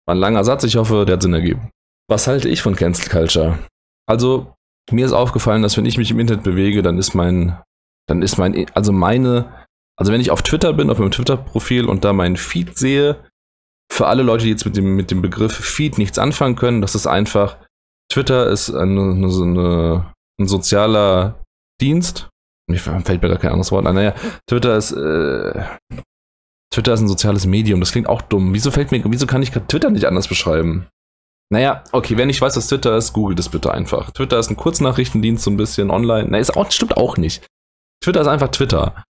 War 0.06 0.14
ein 0.14 0.18
langer 0.18 0.44
Satz, 0.44 0.64
ich 0.64 0.76
hoffe, 0.76 1.04
der 1.06 1.14
hat 1.14 1.22
Sinn 1.22 1.32
ergeben. 1.32 1.70
Was 2.10 2.26
halte 2.26 2.50
ich 2.50 2.60
von 2.60 2.76
Cancel 2.76 3.10
Culture? 3.10 3.58
Also, 4.06 4.52
mir 4.90 5.06
ist 5.06 5.12
aufgefallen, 5.12 5.62
dass 5.62 5.78
wenn 5.78 5.86
ich 5.86 5.96
mich 5.96 6.10
im 6.10 6.20
Internet 6.20 6.44
bewege, 6.44 6.82
dann 6.82 6.98
ist 6.98 7.14
mein, 7.14 7.58
dann 8.06 8.20
ist 8.20 8.36
mein, 8.36 8.66
also 8.74 8.92
meine, 8.92 9.66
also 9.96 10.12
wenn 10.12 10.20
ich 10.20 10.30
auf 10.30 10.42
Twitter 10.42 10.74
bin, 10.74 10.90
auf 10.90 10.98
meinem 10.98 11.10
Twitter-Profil 11.10 11.86
und 11.86 12.04
da 12.04 12.12
meinen 12.12 12.36
Feed 12.36 12.76
sehe, 12.76 13.16
für 13.94 14.08
alle 14.08 14.24
Leute, 14.24 14.42
die 14.42 14.50
jetzt 14.50 14.64
mit 14.64 14.76
dem, 14.76 14.96
mit 14.96 15.12
dem 15.12 15.22
Begriff 15.22 15.54
Feed 15.54 15.98
nichts 15.98 16.18
anfangen 16.18 16.56
können, 16.56 16.80
das 16.80 16.96
ist 16.96 17.06
einfach, 17.06 17.58
Twitter 18.10 18.48
ist 18.50 18.74
eine, 18.74 19.12
eine, 19.12 19.26
eine, 19.28 20.12
ein 20.40 20.48
sozialer 20.48 21.44
Dienst. 21.80 22.28
Mir 22.68 22.78
fällt 22.78 23.22
mir 23.22 23.28
gar 23.28 23.38
kein 23.38 23.52
anderes 23.52 23.70
Wort 23.70 23.86
an. 23.86 23.94
Naja, 23.94 24.14
Twitter 24.48 24.76
ist, 24.76 24.90
äh, 24.90 25.64
Twitter 26.72 26.92
ist 26.92 27.02
ein 27.02 27.08
soziales 27.08 27.46
Medium. 27.46 27.78
Das 27.78 27.92
klingt 27.92 28.08
auch 28.08 28.22
dumm. 28.22 28.52
Wieso 28.52 28.72
fällt 28.72 28.90
mir, 28.90 29.00
wieso 29.06 29.28
kann 29.28 29.42
ich 29.42 29.50
Twitter 29.50 29.90
nicht 29.90 30.06
anders 30.06 30.26
beschreiben? 30.26 30.88
Naja, 31.52 31.84
okay, 31.92 32.16
wenn 32.16 32.30
ich 32.30 32.40
weiß, 32.40 32.56
was 32.56 32.66
Twitter 32.66 32.96
ist, 32.96 33.12
googelt 33.12 33.38
es 33.38 33.48
bitte 33.48 33.72
einfach. 33.72 34.10
Twitter 34.10 34.40
ist 34.40 34.50
ein 34.50 34.56
Kurznachrichtendienst, 34.56 35.44
so 35.44 35.52
ein 35.52 35.56
bisschen 35.56 35.92
online. 35.92 36.26
Na, 36.30 36.38
ist 36.38 36.56
auch, 36.56 36.68
stimmt 36.72 36.96
auch 36.96 37.16
nicht. 37.16 37.46
Twitter 38.02 38.22
ist 38.22 38.26
einfach 38.26 38.48
Twitter. 38.48 39.04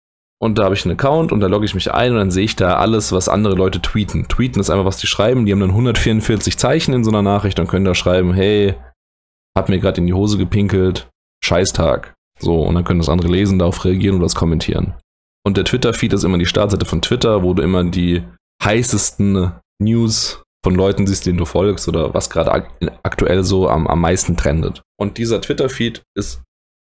Und 0.44 0.58
da 0.58 0.64
habe 0.64 0.74
ich 0.74 0.84
einen 0.84 0.92
Account 0.92 1.32
und 1.32 1.40
da 1.40 1.46
logge 1.46 1.64
ich 1.64 1.74
mich 1.74 1.90
ein 1.94 2.12
und 2.12 2.18
dann 2.18 2.30
sehe 2.30 2.44
ich 2.44 2.54
da 2.54 2.76
alles, 2.76 3.12
was 3.12 3.30
andere 3.30 3.54
Leute 3.54 3.80
tweeten. 3.80 4.28
Tweeten 4.28 4.60
ist 4.60 4.68
einfach, 4.68 4.84
was 4.84 4.98
die 4.98 5.06
schreiben. 5.06 5.46
Die 5.46 5.52
haben 5.52 5.60
dann 5.60 5.70
144 5.70 6.58
Zeichen 6.58 6.92
in 6.92 7.02
so 7.02 7.10
einer 7.10 7.22
Nachricht 7.22 7.58
und 7.58 7.66
können 7.66 7.86
da 7.86 7.94
schreiben, 7.94 8.34
hey, 8.34 8.74
hab 9.56 9.70
mir 9.70 9.78
gerade 9.78 10.02
in 10.02 10.06
die 10.06 10.12
Hose 10.12 10.36
gepinkelt, 10.36 11.08
Scheißtag. 11.42 12.12
So, 12.38 12.60
und 12.60 12.74
dann 12.74 12.84
können 12.84 13.00
das 13.00 13.08
andere 13.08 13.28
lesen, 13.28 13.58
darauf 13.58 13.86
reagieren 13.86 14.16
und 14.16 14.20
das 14.20 14.34
kommentieren. 14.34 14.92
Und 15.46 15.56
der 15.56 15.64
Twitter-Feed 15.64 16.12
ist 16.12 16.24
immer 16.24 16.36
die 16.36 16.44
Startseite 16.44 16.84
von 16.84 17.00
Twitter, 17.00 17.42
wo 17.42 17.54
du 17.54 17.62
immer 17.62 17.82
die 17.82 18.22
heißesten 18.62 19.50
News 19.80 20.42
von 20.62 20.74
Leuten 20.74 21.06
siehst, 21.06 21.24
denen 21.24 21.38
du 21.38 21.46
folgst 21.46 21.88
oder 21.88 22.12
was 22.12 22.28
gerade 22.28 22.52
ak 22.52 22.70
aktuell 23.02 23.44
so 23.44 23.70
am, 23.70 23.86
am 23.86 24.00
meisten 24.02 24.36
trendet. 24.36 24.82
Und 25.00 25.16
dieser 25.16 25.40
Twitter-Feed 25.40 26.02
ist 26.14 26.42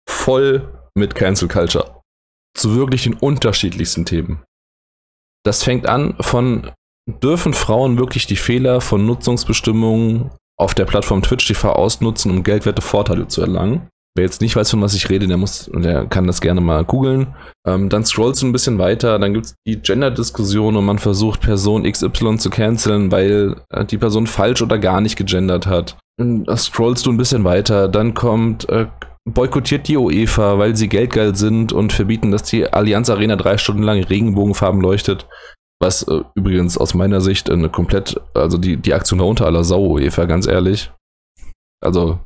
voll 0.05 0.67
mit 0.95 1.15
Cancel 1.15 1.47
Culture. 1.47 1.96
Zu 2.57 2.75
wirklich 2.75 3.03
den 3.03 3.13
unterschiedlichsten 3.13 4.05
Themen. 4.05 4.43
Das 5.45 5.63
fängt 5.63 5.87
an 5.87 6.15
von, 6.19 6.71
dürfen 7.07 7.53
Frauen 7.53 7.97
wirklich 7.97 8.25
die 8.27 8.35
Fehler 8.35 8.81
von 8.81 9.05
Nutzungsbestimmungen 9.05 10.31
auf 10.59 10.73
der 10.73 10.85
Plattform 10.85 11.21
Twitch 11.21 11.47
TV 11.47 11.71
ausnutzen, 11.71 12.31
um 12.31 12.43
geldwerte 12.43 12.81
Vorteile 12.81 13.27
zu 13.27 13.41
erlangen? 13.41 13.87
Wer 14.17 14.25
jetzt 14.25 14.41
nicht 14.41 14.55
weiß, 14.55 14.71
von 14.71 14.81
was 14.81 14.95
ich 14.95 15.09
rede, 15.09 15.27
der 15.27 15.37
muss, 15.37 15.69
der 15.71 16.07
kann 16.07 16.25
das 16.25 16.41
gerne 16.41 16.59
mal 16.59 16.83
googeln. 16.83 17.35
Ähm, 17.67 17.87
dann 17.87 18.03
scrollst 18.03 18.41
du 18.41 18.47
ein 18.47 18.51
bisschen 18.51 18.79
weiter, 18.79 19.19
dann 19.19 19.33
gibt 19.33 19.45
es 19.45 19.55
die 19.67 19.79
Gender-Diskussion 19.79 20.75
und 20.75 20.85
man 20.85 20.97
versucht 20.97 21.41
Person 21.41 21.83
XY 21.83 22.37
zu 22.37 22.49
canceln, 22.49 23.11
weil 23.11 23.61
äh, 23.69 23.85
die 23.85 23.99
Person 23.99 24.25
falsch 24.25 24.63
oder 24.63 24.79
gar 24.79 25.01
nicht 25.01 25.17
gegendert 25.17 25.67
hat. 25.67 25.97
Und 26.19 26.45
da 26.45 26.57
scrollst 26.57 27.05
du 27.05 27.11
ein 27.11 27.17
bisschen 27.17 27.43
weiter, 27.43 27.87
dann 27.87 28.15
kommt 28.15 28.67
äh, 28.69 28.87
boykottiert 29.33 29.87
die 29.87 29.97
UEFA, 29.97 30.57
weil 30.57 30.75
sie 30.75 30.87
geldgeil 30.87 31.35
sind 31.35 31.73
und 31.73 31.93
verbieten, 31.93 32.31
dass 32.31 32.43
die 32.43 32.71
Allianz 32.71 33.09
Arena 33.09 33.35
drei 33.35 33.57
Stunden 33.57 33.83
lang 33.83 34.03
Regenbogenfarben 34.03 34.81
leuchtet. 34.81 35.27
Was 35.79 36.03
äh, 36.03 36.21
übrigens 36.35 36.77
aus 36.77 36.93
meiner 36.93 37.21
Sicht 37.21 37.49
eine 37.49 37.69
komplett, 37.69 38.19
also 38.33 38.57
die, 38.57 38.77
die 38.77 38.93
Aktion 38.93 39.19
darunter 39.19 39.45
aller 39.45 39.63
Sau 39.63 39.85
UEFA, 39.85 40.25
ganz 40.25 40.47
ehrlich. 40.47 40.91
Also 41.83 42.19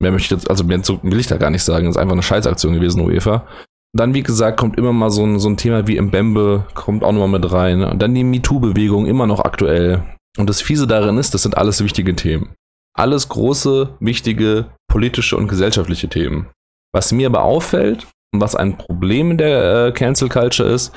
Mehr 0.00 0.12
möchte 0.12 0.26
ich 0.26 0.30
jetzt, 0.38 0.50
also 0.50 0.64
mehr 0.64 0.78
will 0.78 1.20
ich 1.20 1.26
da 1.26 1.36
gar 1.36 1.50
nicht 1.50 1.62
sagen. 1.62 1.86
Das 1.86 1.96
ist 1.96 2.00
einfach 2.00 2.12
eine 2.12 2.22
Scheißaktion 2.22 2.74
gewesen, 2.74 3.00
UEFA. 3.00 3.46
Dann, 3.94 4.12
wie 4.12 4.22
gesagt, 4.22 4.58
kommt 4.58 4.76
immer 4.76 4.92
mal 4.92 5.10
so 5.10 5.24
ein, 5.24 5.38
so 5.38 5.48
ein 5.48 5.56
Thema 5.56 5.88
wie 5.88 5.98
Mbembe, 5.98 6.66
kommt 6.74 7.02
auch 7.02 7.12
nochmal 7.12 7.40
mit 7.40 7.50
rein. 7.50 7.82
Und 7.82 8.02
dann 8.02 8.14
die 8.14 8.24
MeToo-Bewegung, 8.24 9.06
immer 9.06 9.26
noch 9.26 9.40
aktuell. 9.40 10.04
Und 10.36 10.50
das 10.50 10.60
Fiese 10.60 10.86
darin 10.86 11.16
ist, 11.16 11.32
das 11.32 11.42
sind 11.42 11.56
alles 11.56 11.82
wichtige 11.82 12.14
Themen. 12.14 12.54
Alles 12.96 13.28
große, 13.28 13.96
wichtige 14.00 14.66
politische 14.88 15.36
und 15.36 15.48
gesellschaftliche 15.48 16.08
Themen. 16.08 16.48
Was 16.94 17.12
mir 17.12 17.26
aber 17.26 17.42
auffällt 17.42 18.06
und 18.32 18.40
was 18.40 18.56
ein 18.56 18.78
Problem 18.78 19.32
in 19.32 19.38
der 19.38 19.86
äh, 19.86 19.92
Cancel 19.92 20.30
Culture 20.30 20.68
ist, 20.68 20.94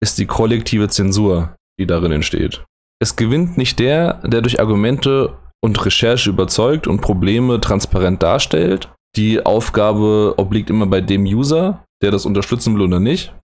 ist 0.00 0.18
die 0.18 0.26
kollektive 0.26 0.88
Zensur, 0.88 1.56
die 1.78 1.86
darin 1.86 2.12
entsteht. 2.12 2.64
Es 3.02 3.16
gewinnt 3.16 3.58
nicht 3.58 3.80
der, 3.80 4.14
der 4.22 4.42
durch 4.42 4.60
Argumente 4.60 5.36
und 5.60 5.84
Recherche 5.84 6.30
überzeugt 6.30 6.86
und 6.86 7.00
Probleme 7.00 7.60
transparent 7.60 8.22
darstellt. 8.22 8.90
Die 9.16 9.44
Aufgabe 9.44 10.34
obliegt 10.36 10.70
immer 10.70 10.86
bei 10.86 11.00
dem 11.00 11.24
User, 11.24 11.84
der 12.02 12.12
das 12.12 12.26
unterstützen 12.26 12.74
will 12.74 12.82
oder 12.82 13.00
nicht. 13.00 13.34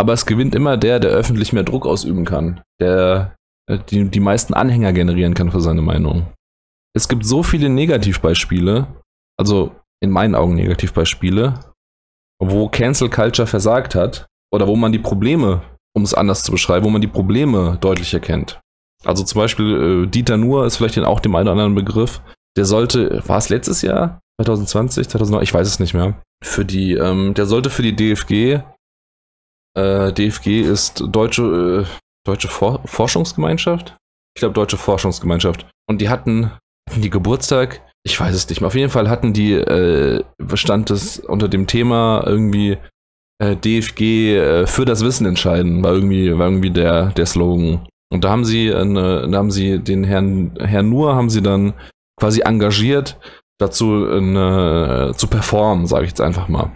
Aber 0.00 0.12
es 0.12 0.24
gewinnt 0.24 0.54
immer 0.54 0.76
der, 0.76 1.00
der 1.00 1.10
öffentlich 1.10 1.52
mehr 1.52 1.64
Druck 1.64 1.84
ausüben 1.84 2.24
kann, 2.24 2.62
der 2.80 3.34
äh, 3.68 3.78
die, 3.90 4.08
die 4.08 4.20
meisten 4.20 4.54
Anhänger 4.54 4.92
generieren 4.92 5.34
kann 5.34 5.50
für 5.50 5.60
seine 5.60 5.82
Meinung. 5.82 6.26
Es 6.98 7.06
gibt 7.06 7.24
so 7.24 7.44
viele 7.44 7.68
Negativbeispiele, 7.68 8.88
also 9.38 9.70
in 10.02 10.10
meinen 10.10 10.34
Augen 10.34 10.56
Negativbeispiele, 10.56 11.60
wo 12.42 12.68
Cancel 12.68 13.08
Culture 13.08 13.46
versagt 13.46 13.94
hat 13.94 14.26
oder 14.52 14.66
wo 14.66 14.74
man 14.74 14.90
die 14.90 14.98
Probleme, 14.98 15.62
um 15.94 16.02
es 16.02 16.12
anders 16.12 16.42
zu 16.42 16.50
beschreiben, 16.50 16.84
wo 16.84 16.90
man 16.90 17.00
die 17.00 17.06
Probleme 17.06 17.78
deutlich 17.80 18.12
erkennt. 18.14 18.58
Also 19.04 19.22
zum 19.22 19.40
Beispiel 19.40 20.06
äh, 20.06 20.06
Dieter 20.08 20.36
Nuhr 20.38 20.66
ist 20.66 20.78
vielleicht 20.78 20.98
auch 20.98 21.20
dem 21.20 21.36
einen 21.36 21.44
oder 21.46 21.52
anderen 21.52 21.76
Begriff. 21.76 22.20
Der 22.56 22.64
sollte, 22.64 23.22
war 23.28 23.38
es 23.38 23.48
letztes 23.48 23.82
Jahr? 23.82 24.18
2020, 24.42 25.08
2009, 25.08 25.44
ich 25.44 25.54
weiß 25.54 25.68
es 25.68 25.78
nicht 25.78 25.94
mehr. 25.94 26.20
Für 26.42 26.64
die, 26.64 26.94
ähm, 26.94 27.32
der 27.34 27.46
sollte 27.46 27.70
für 27.70 27.82
die 27.82 27.94
DFG, 27.94 28.60
äh, 29.76 30.12
DFG 30.12 30.62
ist 30.62 31.04
Deutsche, 31.06 31.86
äh, 31.86 31.98
Deutsche 32.26 32.48
For 32.48 32.80
Forschungsgemeinschaft? 32.86 33.96
Ich 34.34 34.40
glaube 34.40 34.54
Deutsche 34.54 34.78
Forschungsgemeinschaft. 34.78 35.64
Und 35.88 36.00
die 36.00 36.08
hatten, 36.08 36.50
hatten 36.88 37.02
die 37.02 37.10
Geburtstag, 37.10 37.82
ich 38.02 38.18
weiß 38.18 38.34
es 38.34 38.48
nicht 38.48 38.60
mehr. 38.60 38.68
Auf 38.68 38.74
jeden 38.74 38.90
Fall 38.90 39.10
hatten 39.10 39.32
die, 39.32 39.52
äh, 39.52 40.24
stand 40.54 40.90
es 40.90 41.18
unter 41.18 41.48
dem 41.48 41.66
Thema 41.66 42.24
irgendwie 42.26 42.78
äh, 43.38 43.56
DFG 43.56 44.36
äh, 44.36 44.66
für 44.66 44.84
das 44.84 45.04
Wissen 45.04 45.26
entscheiden, 45.26 45.82
war 45.82 45.92
irgendwie, 45.92 46.36
war 46.38 46.46
irgendwie 46.46 46.70
der, 46.70 47.06
der 47.10 47.26
Slogan. 47.26 47.86
Und 48.10 48.24
da 48.24 48.30
haben 48.30 48.46
sie, 48.46 48.74
eine, 48.74 49.28
da 49.28 49.36
haben 49.36 49.50
sie 49.50 49.78
den 49.78 50.04
Herrn, 50.04 50.56
Herrn 50.58 50.88
Nur 50.88 51.14
haben 51.14 51.28
sie 51.28 51.42
dann 51.42 51.74
quasi 52.18 52.40
engagiert, 52.40 53.18
dazu 53.58 54.06
eine, 54.10 55.12
zu 55.14 55.26
performen, 55.26 55.86
sage 55.86 56.04
ich 56.04 56.12
jetzt 56.12 56.22
einfach 56.22 56.48
mal. 56.48 56.72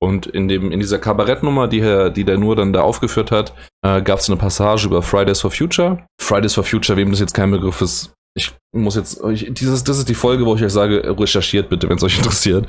Und 0.00 0.26
in, 0.26 0.48
dem, 0.48 0.72
in 0.72 0.80
dieser 0.80 0.98
Kabarettnummer, 0.98 1.68
die, 1.68 2.10
die 2.12 2.24
der 2.24 2.38
Nur 2.38 2.56
dann 2.56 2.72
da 2.72 2.80
aufgeführt 2.80 3.30
hat, 3.30 3.52
äh, 3.82 4.00
gab 4.00 4.18
es 4.18 4.30
eine 4.30 4.38
Passage 4.38 4.86
über 4.86 5.02
Fridays 5.02 5.42
for 5.42 5.50
Future. 5.50 6.06
Fridays 6.18 6.54
for 6.54 6.64
Future, 6.64 6.96
wem 6.96 7.10
das 7.10 7.20
jetzt 7.20 7.34
kein 7.34 7.50
Begriff 7.50 7.82
ist, 7.82 8.14
ich 8.34 8.52
muss 8.74 8.96
jetzt, 8.96 9.22
ich, 9.24 9.52
dieses, 9.52 9.84
das 9.84 9.98
ist 9.98 10.08
die 10.08 10.14
Folge, 10.14 10.46
wo 10.46 10.54
ich 10.54 10.62
euch 10.62 10.72
sage, 10.72 11.02
recherchiert 11.18 11.68
bitte, 11.68 11.88
wenn 11.88 11.96
es 11.96 12.02
euch 12.02 12.16
interessiert. 12.18 12.66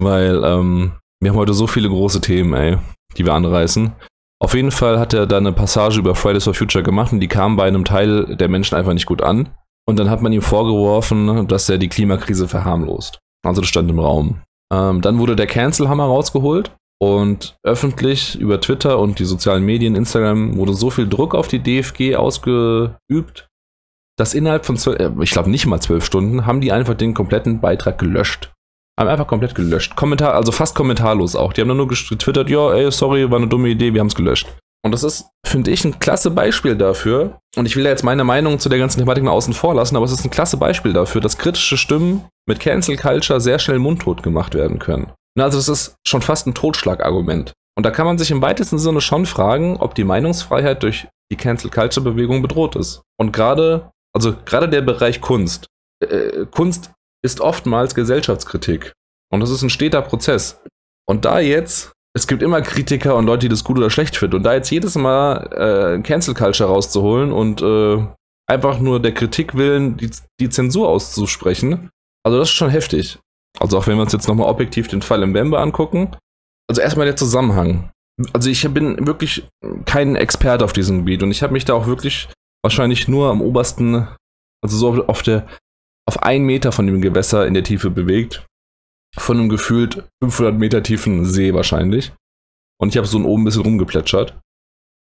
Weil 0.00 0.42
ähm, 0.44 0.92
wir 1.20 1.30
haben 1.30 1.38
heute 1.38 1.54
so 1.54 1.66
viele 1.66 1.88
große 1.88 2.20
Themen, 2.20 2.52
ey, 2.54 2.78
die 3.16 3.24
wir 3.24 3.34
anreißen. 3.34 3.92
Auf 4.40 4.54
jeden 4.54 4.72
Fall 4.72 4.98
hat 4.98 5.14
er 5.14 5.26
da 5.26 5.36
eine 5.36 5.52
Passage 5.52 6.00
über 6.00 6.14
Fridays 6.14 6.44
for 6.44 6.54
Future 6.54 6.82
gemacht 6.82 7.12
und 7.12 7.20
die 7.20 7.28
kam 7.28 7.56
bei 7.56 7.64
einem 7.64 7.84
Teil 7.84 8.36
der 8.36 8.48
Menschen 8.48 8.76
einfach 8.76 8.92
nicht 8.92 9.06
gut 9.06 9.22
an. 9.22 9.50
Und 9.86 9.98
dann 9.98 10.10
hat 10.10 10.22
man 10.22 10.32
ihm 10.32 10.42
vorgeworfen, 10.42 11.46
dass 11.48 11.68
er 11.68 11.78
die 11.78 11.88
Klimakrise 11.88 12.48
verharmlost. 12.48 13.18
Also 13.44 13.60
das 13.60 13.68
stand 13.68 13.90
im 13.90 13.98
Raum. 13.98 14.42
Ähm, 14.72 15.00
dann 15.00 15.18
wurde 15.18 15.36
der 15.36 15.46
Cancel-Hammer 15.46 16.04
rausgeholt 16.04 16.74
und 17.00 17.56
öffentlich 17.64 18.38
über 18.38 18.60
Twitter 18.60 18.98
und 18.98 19.18
die 19.18 19.24
sozialen 19.24 19.64
Medien, 19.64 19.96
Instagram, 19.96 20.56
wurde 20.56 20.74
so 20.74 20.90
viel 20.90 21.08
Druck 21.08 21.34
auf 21.34 21.48
die 21.48 21.58
DFG 21.58 22.16
ausgeübt, 22.16 23.48
dass 24.18 24.34
innerhalb 24.34 24.66
von 24.66 24.76
zwölf, 24.76 24.98
äh, 24.98 25.10
ich 25.22 25.30
glaube 25.30 25.50
nicht 25.50 25.66
mal 25.66 25.80
zwölf 25.80 26.04
Stunden, 26.04 26.46
haben 26.46 26.60
die 26.60 26.72
einfach 26.72 26.94
den 26.94 27.14
kompletten 27.14 27.60
Beitrag 27.60 27.98
gelöscht. 27.98 28.52
Haben 28.98 29.08
einfach 29.08 29.26
komplett 29.26 29.54
gelöscht. 29.54 29.96
Kommentar, 29.96 30.34
also 30.34 30.52
fast 30.52 30.74
kommentarlos 30.74 31.34
auch. 31.34 31.52
Die 31.52 31.60
haben 31.60 31.68
dann 31.68 31.78
nur 31.78 31.88
getwittert, 31.88 32.50
ja, 32.50 32.72
ey, 32.72 32.90
sorry, 32.92 33.30
war 33.30 33.38
eine 33.38 33.48
dumme 33.48 33.68
Idee, 33.68 33.94
wir 33.94 34.00
haben 34.00 34.08
es 34.08 34.14
gelöscht. 34.14 34.46
Und 34.84 34.92
das 34.92 35.04
ist, 35.04 35.26
finde 35.46 35.70
ich, 35.70 35.84
ein 35.84 36.00
klasse 36.00 36.30
Beispiel 36.30 36.76
dafür. 36.76 37.38
Und 37.56 37.66
ich 37.66 37.76
will 37.76 37.84
ja 37.84 37.90
jetzt 37.90 38.02
meine 38.02 38.24
Meinung 38.24 38.58
zu 38.58 38.68
der 38.68 38.78
ganzen 38.78 38.98
Thematik 38.98 39.22
mal 39.22 39.30
außen 39.30 39.54
vor 39.54 39.74
lassen, 39.74 39.96
aber 39.96 40.04
es 40.04 40.12
ist 40.12 40.24
ein 40.24 40.30
klasse 40.30 40.56
Beispiel 40.56 40.92
dafür, 40.92 41.20
dass 41.20 41.38
kritische 41.38 41.76
Stimmen 41.76 42.24
mit 42.46 42.58
Cancel 42.60 42.96
Culture 42.96 43.40
sehr 43.40 43.58
schnell 43.58 43.78
mundtot 43.78 44.22
gemacht 44.22 44.54
werden 44.54 44.78
können. 44.78 45.12
Also 45.38 45.58
das 45.58 45.68
ist 45.68 45.96
schon 46.06 46.20
fast 46.20 46.46
ein 46.46 46.54
Totschlagargument. 46.54 47.52
Und 47.76 47.86
da 47.86 47.90
kann 47.90 48.06
man 48.06 48.18
sich 48.18 48.30
im 48.30 48.42
weitesten 48.42 48.78
Sinne 48.78 49.00
schon 49.00 49.24
fragen, 49.24 49.76
ob 49.78 49.94
die 49.94 50.04
Meinungsfreiheit 50.04 50.82
durch 50.82 51.08
die 51.30 51.36
Cancel 51.36 51.70
Culture 51.70 52.04
Bewegung 52.04 52.42
bedroht 52.42 52.76
ist. 52.76 53.02
Und 53.18 53.32
gerade, 53.32 53.90
also 54.14 54.34
gerade 54.44 54.68
der 54.68 54.82
Bereich 54.82 55.20
Kunst. 55.20 55.66
Äh, 56.00 56.46
Kunst 56.50 56.92
ist 57.24 57.40
oftmals 57.40 57.94
Gesellschaftskritik. 57.94 58.92
Und 59.32 59.40
das 59.40 59.50
ist 59.50 59.62
ein 59.62 59.70
steter 59.70 60.02
Prozess. 60.02 60.62
Und 61.08 61.24
da 61.24 61.40
jetzt, 61.40 61.92
es 62.14 62.26
gibt 62.26 62.42
immer 62.42 62.60
Kritiker 62.60 63.16
und 63.16 63.26
Leute, 63.26 63.40
die 63.40 63.48
das 63.48 63.64
gut 63.64 63.78
oder 63.78 63.90
schlecht 63.90 64.16
finden. 64.16 64.36
Und 64.36 64.42
da 64.42 64.54
jetzt 64.54 64.70
jedes 64.70 64.96
Mal 64.96 65.98
äh, 65.98 66.02
Cancel 66.02 66.34
Culture 66.34 66.68
rauszuholen 66.68 67.32
und 67.32 67.62
äh, 67.62 68.04
einfach 68.46 68.78
nur 68.80 69.00
der 69.00 69.14
Kritik 69.14 69.54
willen 69.54 69.96
die, 69.96 70.10
die 70.40 70.50
Zensur 70.50 70.88
auszusprechen, 70.88 71.90
also 72.24 72.38
das 72.38 72.48
ist 72.48 72.54
schon 72.54 72.70
heftig. 72.70 73.18
Also 73.58 73.78
auch 73.78 73.86
wenn 73.86 73.96
wir 73.96 74.02
uns 74.02 74.12
jetzt 74.12 74.28
nochmal 74.28 74.48
objektiv 74.48 74.88
den 74.88 75.02
Fall 75.02 75.22
im 75.22 75.32
Bembe 75.32 75.58
angucken. 75.58 76.16
Also 76.68 76.80
erstmal 76.80 77.06
der 77.06 77.16
Zusammenhang. 77.16 77.90
Also 78.32 78.50
ich 78.50 78.62
bin 78.72 79.06
wirklich 79.06 79.48
kein 79.84 80.16
Experte 80.16 80.64
auf 80.64 80.72
diesem 80.72 80.98
Gebiet 80.98 81.22
und 81.22 81.30
ich 81.30 81.42
habe 81.42 81.52
mich 81.52 81.64
da 81.64 81.74
auch 81.74 81.86
wirklich 81.86 82.28
wahrscheinlich 82.62 83.08
nur 83.08 83.30
am 83.30 83.42
obersten, 83.42 84.08
also 84.62 84.76
so 84.76 85.04
auf 85.06 85.22
der 85.22 85.46
auf 86.08 86.22
einen 86.22 86.44
Meter 86.44 86.72
von 86.72 86.86
dem 86.86 87.00
Gewässer 87.00 87.46
in 87.46 87.54
der 87.54 87.64
Tiefe 87.64 87.90
bewegt. 87.90 88.44
Von 89.16 89.38
einem 89.38 89.48
gefühlt 89.48 90.04
500 90.22 90.58
Meter 90.58 90.82
tiefen 90.82 91.24
See 91.26 91.54
wahrscheinlich. 91.54 92.12
Und 92.80 92.88
ich 92.88 92.96
habe 92.96 93.06
so 93.06 93.18
oben 93.18 93.42
ein 93.42 93.44
bisschen 93.44 93.62
rumgeplätschert. 93.62 94.38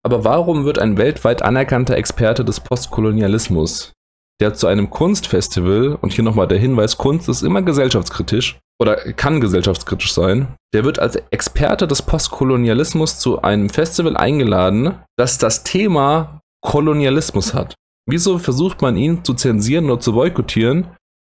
Aber 0.05 0.25
warum 0.25 0.65
wird 0.65 0.79
ein 0.79 0.97
weltweit 0.97 1.43
anerkannter 1.43 1.97
Experte 1.97 2.45
des 2.45 2.61
Postkolonialismus, 2.61 3.93
der 4.41 4.55
zu 4.55 4.69
einem 4.69 4.89
Kunstfestival, 4.89 5.99
und 6.01 6.13
hier 6.13 6.25
nochmal 6.25 6.47
der 6.47 6.59
Hinweis, 6.59 6.97
Kunst 6.97 7.29
ist 7.29 7.43
immer 7.43 7.63
gesellschaftskritisch 7.63 8.59
oder 8.81 8.97
kann 9.15 9.41
gesellschaftskritisch 9.41 10.13
sein, 10.13 10.55
der 10.73 10.85
wird 10.85 10.99
als 10.99 11.17
Experte 11.31 11.89
des 11.89 12.03
Postkolonialismus 12.03 13.19
zu 13.19 13.43
einem 13.43 13.69
Festival 13.69 14.17
eingeladen, 14.17 14.95
das 15.19 15.39
das 15.39 15.65
Thema 15.65 16.41
Kolonialismus 16.67 17.55
hat. 17.55 17.77
Wieso 18.09 18.39
versucht 18.39 18.83
man 18.83 18.97
ihn 18.97 19.25
zu 19.25 19.35
zensieren 19.35 19.87
oder 19.87 20.01
zu 20.01 20.13
boykottieren, 20.13 20.89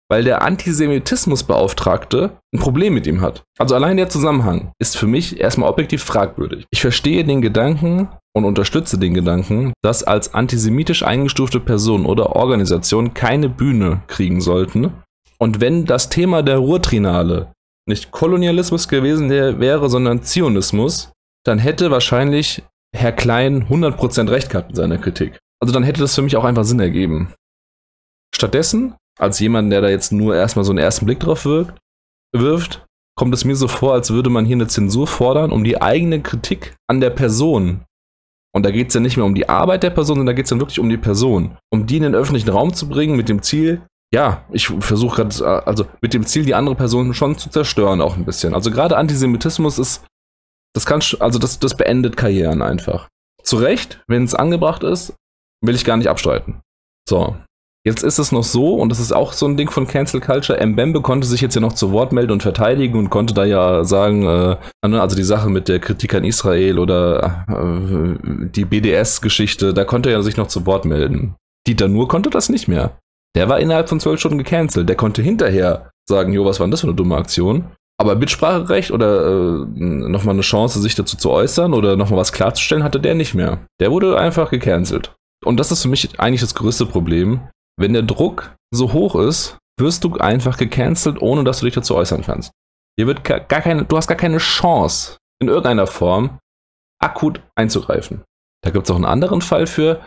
weil 0.10 0.26
der 0.26 0.42
Antisemitismusbeauftragte 0.42 2.38
ein 2.54 2.60
Problem 2.60 2.94
mit 2.94 3.08
ihm 3.08 3.22
hat. 3.22 3.44
Also 3.58 3.76
allein 3.76 3.96
der 3.96 4.10
Zusammenhang 4.10 4.74
ist 4.78 4.98
für 4.98 5.08
mich 5.08 5.40
erstmal 5.40 5.70
objektiv 5.70 6.04
fragwürdig. 6.04 6.66
Ich 6.70 6.82
verstehe 6.82 7.24
den 7.24 7.42
Gedanken 7.42 8.10
und 8.36 8.44
unterstütze 8.44 9.00
den 9.00 9.14
Gedanken, 9.14 9.72
dass 9.82 10.04
als 10.04 10.34
antisemitisch 10.34 11.04
eingestufte 11.04 11.62
Person 11.62 12.06
oder 12.06 12.36
Organisation 12.36 13.14
keine 13.14 13.48
Bühne 13.48 14.02
kriegen 14.08 14.42
sollten. 14.42 14.92
Und 15.40 15.62
wenn 15.62 15.86
das 15.86 16.10
Thema 16.10 16.44
der 16.44 16.58
Ruhrtrinale 16.58 17.54
nicht 17.88 18.12
Kolonialismus 18.12 18.90
gewesen 18.90 19.30
wäre, 19.30 19.90
sondern 19.90 20.24
Zionismus, 20.24 21.14
dann 21.46 21.58
hätte 21.58 21.90
wahrscheinlich 21.90 22.64
Herr 22.96 23.12
Klein 23.12 23.68
100% 23.68 24.30
recht 24.30 24.50
gehabt 24.50 24.72
in 24.72 24.76
seiner 24.76 24.98
Kritik. 24.98 25.40
Also 25.62 25.74
dann 25.74 25.84
hätte 25.84 26.02
das 26.02 26.16
für 26.16 26.22
mich 26.22 26.36
auch 26.36 26.44
einfach 26.44 26.64
Sinn 26.64 26.80
ergeben. 26.80 27.34
Stattdessen, 28.36 28.96
als 29.20 29.40
jemand, 29.40 29.72
der 29.72 29.82
da 29.82 29.90
jetzt 29.90 30.12
nur 30.12 30.36
erstmal 30.36 30.66
so 30.66 30.72
einen 30.72 30.80
ersten 30.80 31.06
Blick 31.06 31.20
drauf 31.20 31.46
wirkt, 31.46 31.78
wirft, 32.36 32.86
kommt 33.16 33.34
es 33.34 33.46
mir 33.46 33.56
so 33.56 33.68
vor, 33.68 33.94
als 33.94 34.10
würde 34.12 34.30
man 34.30 34.46
hier 34.46 34.56
eine 34.56 34.68
Zensur 34.68 35.08
fordern, 35.08 35.52
um 35.52 35.64
die 35.64 35.82
eigene 35.82 36.22
Kritik 36.22 36.76
an 36.88 37.02
der 37.02 37.12
Person. 37.12 37.86
Und 38.54 38.66
da 38.66 38.72
geht 38.72 38.90
es 38.90 38.94
ja 38.94 39.00
nicht 39.00 39.18
mehr 39.18 39.26
um 39.26 39.36
die 39.36 39.48
Arbeit 39.48 39.84
der 39.84 39.92
Person, 39.92 40.16
sondern 40.16 40.28
da 40.28 40.34
geht 40.34 40.46
es 40.46 40.50
dann 40.50 40.60
wirklich 40.60 40.80
um 40.80 40.90
die 40.90 40.98
Person. 40.98 41.58
Um 41.70 41.86
die 41.86 41.98
in 41.98 42.04
den 42.04 42.16
öffentlichen 42.16 42.50
Raum 42.50 42.74
zu 42.74 42.90
bringen 42.90 43.16
mit 43.16 43.30
dem 43.30 43.42
Ziel, 43.42 43.82
ja, 44.14 44.44
ich 44.52 44.68
versuche 44.68 45.24
gerade, 45.24 45.66
also 45.66 45.86
mit 46.02 46.14
dem 46.14 46.26
Ziel, 46.26 46.44
die 46.44 46.56
andere 46.56 46.76
Person 46.76 47.14
schon 47.14 47.38
zu 47.38 47.50
zerstören, 47.50 48.02
auch 48.02 48.18
ein 48.18 48.26
bisschen. 48.26 48.54
Also 48.54 48.70
gerade 48.70 48.98
Antisemitismus 48.98 49.80
ist, 49.80 50.04
das 50.74 50.86
kann, 50.86 51.02
also 51.20 51.40
das, 51.40 51.60
das 51.60 51.76
beendet 51.76 52.18
Karrieren 52.18 52.62
einfach. 52.62 53.08
Zu 53.44 53.58
Recht, 53.58 54.02
wenn 54.08 54.24
es 54.24 54.36
angebracht 54.36 54.84
ist, 54.84 55.14
will 55.62 55.76
ich 55.76 55.86
gar 55.86 55.98
nicht 55.98 56.10
abstreiten. 56.10 56.62
So. 57.08 57.36
Jetzt 57.84 58.04
ist 58.04 58.20
es 58.20 58.32
noch 58.32 58.44
so, 58.44 58.76
und 58.76 58.90
das 58.90 59.00
ist 59.00 59.12
auch 59.12 59.34
so 59.34 59.48
ein 59.48 59.58
Ding 59.58 59.72
von 59.72 59.88
Cancel 59.88 60.22
Culture, 60.22 60.64
Mbembe 60.64 61.02
konnte 61.02 61.26
sich 61.26 61.42
jetzt 61.42 61.56
ja 61.56 61.62
noch 61.62 61.74
zu 61.74 61.92
Wort 61.92 62.12
melden 62.12 62.32
und 62.32 62.44
verteidigen 62.44 63.00
und 63.00 63.10
konnte 63.10 63.34
da 63.34 63.44
ja 63.44 63.84
sagen, 63.84 64.22
äh, 64.22 64.58
ne, 64.88 65.02
also 65.02 65.16
die 65.16 65.24
Sache 65.24 65.50
mit 65.50 65.68
der 65.68 65.80
Kritik 65.80 66.14
an 66.14 66.24
Israel 66.24 66.78
oder 66.78 67.44
äh, 67.50 68.50
die 68.50 68.66
BDS-Geschichte, 68.66 69.74
da 69.74 69.84
konnte 69.84 70.12
er 70.12 70.22
sich 70.22 70.38
noch 70.38 70.48
zu 70.48 70.68
Wort 70.68 70.86
melden. 70.86 71.34
Dieter 71.66 71.88
Nur 71.88 72.08
konnte 72.08 72.30
das 72.30 72.50
nicht 72.50 72.68
mehr. 72.68 73.00
Der 73.36 73.50
war 73.50 73.60
innerhalb 73.60 73.90
von 73.90 74.00
zwölf 74.00 74.20
Stunden 74.20 74.38
gecancelt. 74.38 74.88
Der 74.88 74.96
konnte 74.96 75.24
hinterher 75.24 75.90
sagen, 76.08 76.34
jo, 76.34 76.46
was 76.46 76.60
war 76.60 76.68
denn 76.68 76.72
das 76.72 76.82
für 76.82 76.88
eine 76.88 76.96
dumme 76.96 77.16
Aktion? 77.16 77.66
Aber 78.02 78.16
Mitspracherecht 78.16 78.90
oder 78.90 79.28
äh, 79.28 79.66
nochmal 79.78 80.34
eine 80.34 80.42
Chance, 80.42 80.82
sich 80.82 80.96
dazu 80.96 81.18
zu 81.18 81.30
äußern 81.30 81.76
oder 81.76 81.96
nochmal 81.96 82.18
was 82.18 82.34
klarzustellen, 82.34 82.84
hatte 82.84 83.00
der 83.00 83.14
nicht 83.14 83.36
mehr. 83.36 83.60
Der 83.80 83.92
wurde 83.92 84.18
einfach 84.18 84.50
gecancelt. 84.50 85.14
Und 85.46 85.60
das 85.60 85.72
ist 85.72 85.84
für 85.84 85.88
mich 85.88 86.20
eigentlich 86.20 86.42
das 86.42 86.56
größte 86.56 86.88
Problem. 86.88 87.48
Wenn 87.80 87.94
der 87.94 88.02
Druck 88.02 88.56
so 88.74 88.92
hoch 88.92 89.14
ist, 89.14 89.60
wirst 89.80 90.04
du 90.04 90.18
einfach 90.18 90.58
gecancelt, 90.58 91.22
ohne 91.22 91.44
dass 91.44 91.60
du 91.60 91.66
dich 91.66 91.76
dazu 91.76 91.94
äußern 91.94 92.24
kannst. 92.24 92.50
Hier 92.98 93.06
wird 93.06 93.24
gar 93.24 93.40
keine, 93.40 93.86
du 93.86 93.96
hast 93.96 94.08
gar 94.08 94.18
keine 94.18 94.40
Chance, 94.40 95.18
in 95.40 95.48
irgendeiner 95.48 95.86
Form 95.86 96.40
akut 97.00 97.40
einzugreifen. 97.54 98.24
Da 98.64 98.72
gibt 98.72 98.88
es 98.88 98.92
auch 98.92 98.96
einen 98.96 99.06
anderen 99.06 99.42
Fall 99.42 99.68
für, 99.68 100.02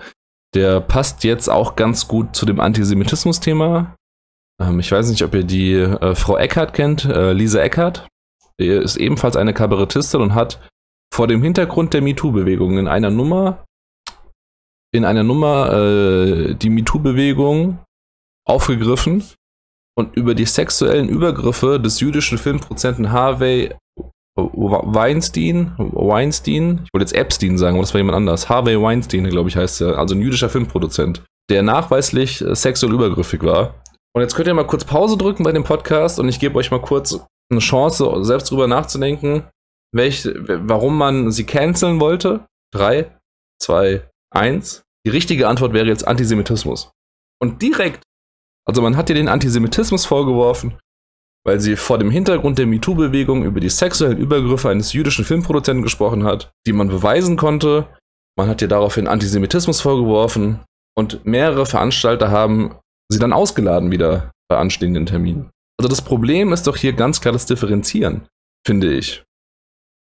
der 0.57 0.81
passt 0.81 1.23
jetzt 1.23 1.49
auch 1.49 1.77
ganz 1.77 2.09
gut 2.09 2.35
zu 2.35 2.45
dem 2.45 2.59
Antisemitismus-Thema. 2.59 3.95
Ähm, 4.61 4.81
ich 4.81 4.91
weiß 4.91 5.11
nicht, 5.11 5.23
ob 5.23 5.35
ihr 5.35 5.45
die 5.45 5.75
äh, 5.75 6.15
Frau 6.15 6.37
Eckhardt 6.37 6.75
kennt, 6.75 7.05
äh, 7.05 7.33
Lisa 7.33 7.61
Eckhardt. 7.61 8.07
Die 8.61 8.69
ist 8.69 8.97
ebenfalls 8.97 9.37
eine 9.37 9.53
Kabarettistin 9.53 10.21
und 10.21 10.35
hat 10.35 10.61
vor 11.13 11.27
dem 11.27 11.43
Hintergrund 11.43 11.93
der 11.95 12.03
MeToo-Bewegung 12.03 12.79
in 12.79 12.89
einer 12.89 13.11
Nummer 13.11 13.65
in 14.95 15.05
einer 15.05 15.25
Nummer 15.25 15.73
äh, 15.73 16.55
die 16.55 16.71
MeToo-Bewegung 16.71 17.79
aufgegriffen 18.47 19.25
und 19.97 20.17
über 20.17 20.35
die 20.35 20.45
sexuellen 20.45 21.09
Übergriffe 21.09 21.81
des 21.81 21.99
jüdischen 22.01 22.39
Filmproduzenten 22.39 23.11
Harvey 23.11 23.75
Weinstein, 24.37 25.75
Weinstein, 25.79 26.81
ich 26.85 26.93
wollte 26.93 27.05
jetzt 27.05 27.15
Epstein 27.15 27.57
sagen, 27.59 27.77
aber 27.77 27.83
das 27.83 27.95
war 27.95 28.01
jemand 28.01 28.17
anders. 28.17 28.49
Harvey 28.49 28.81
Weinstein, 28.81 29.25
glaube 29.25 29.49
ich, 29.49 29.57
heißt 29.57 29.81
er, 29.81 29.99
also 29.99 30.15
ein 30.15 30.21
jüdischer 30.21 30.49
Filmproduzent, 30.49 31.23
der 31.51 31.63
nachweislich 31.63 32.45
sexuell 32.53 32.93
übergriffig 32.93 33.43
war. 33.45 33.75
Und 34.15 34.23
jetzt 34.23 34.35
könnt 34.35 34.47
ihr 34.47 34.55
mal 34.55 34.67
kurz 34.67 34.85
Pause 34.85 35.17
drücken 35.17 35.43
bei 35.43 35.53
dem 35.53 35.65
Podcast 35.65 36.21
und 36.21 36.29
ich 36.29 36.39
gebe 36.39 36.57
euch 36.57 36.71
mal 36.71 36.81
kurz 36.81 37.19
eine 37.51 37.61
Chance, 37.61 38.25
selbst 38.25 38.51
drüber 38.51 38.69
nachzudenken, 38.69 39.49
welch, 39.93 40.25
warum 40.25 40.97
man 40.97 41.33
sie 41.33 41.45
canceln 41.45 42.01
wollte. 42.01 42.47
Drei, 42.73 43.19
zwei, 43.61 44.09
eins. 44.31 44.83
Die 45.07 45.11
richtige 45.11 45.49
Antwort 45.49 45.73
wäre 45.73 45.87
jetzt 45.87 46.07
Antisemitismus. 46.07 46.93
Und 47.41 47.61
direkt, 47.61 48.03
also 48.67 48.83
man 48.83 48.97
hat 48.97 49.09
dir 49.09 49.15
den 49.15 49.29
Antisemitismus 49.29 50.07
vorgeworfen, 50.07 50.79
weil 51.45 51.61
sie 51.61 51.77
vor 51.77 51.99
dem 51.99 52.11
Hintergrund 52.11 52.59
der 52.59 52.67
MeToo-Bewegung 52.67 53.45
über 53.45 53.61
die 53.61 53.69
sexuellen 53.69 54.17
Übergriffe 54.17 54.71
eines 54.71 54.93
jüdischen 54.93 55.25
Filmproduzenten 55.25 55.83
gesprochen 55.83 56.25
hat, 56.25 56.53
die 56.67 56.73
man 56.73 56.89
beweisen 56.89 57.37
konnte. 57.37 57.89
Man 58.37 58.49
hat 58.49 58.63
ihr 58.63 58.69
daraufhin 58.69 59.09
Antisemitismus 59.09 59.81
vorgeworfen 59.81 60.61
und 60.97 61.25
mehrere 61.27 61.67
Veranstalter 61.67 62.31
haben 62.31 62.77
sie 63.15 63.19
dann 63.19 63.33
ausgeladen 63.33 63.91
wieder 63.91 64.31
bei 64.49 64.59
anstehenden 64.59 65.07
Terminen. 65.07 65.51
Also 65.79 65.89
das 65.89 66.03
Problem 66.03 66.53
ist 66.53 66.67
doch 66.67 66.77
hier 66.77 66.93
ganz 66.93 67.21
klar 67.21 67.33
das 67.33 67.47
Differenzieren, 67.47 68.27
finde 68.67 68.93
ich. 68.93 69.25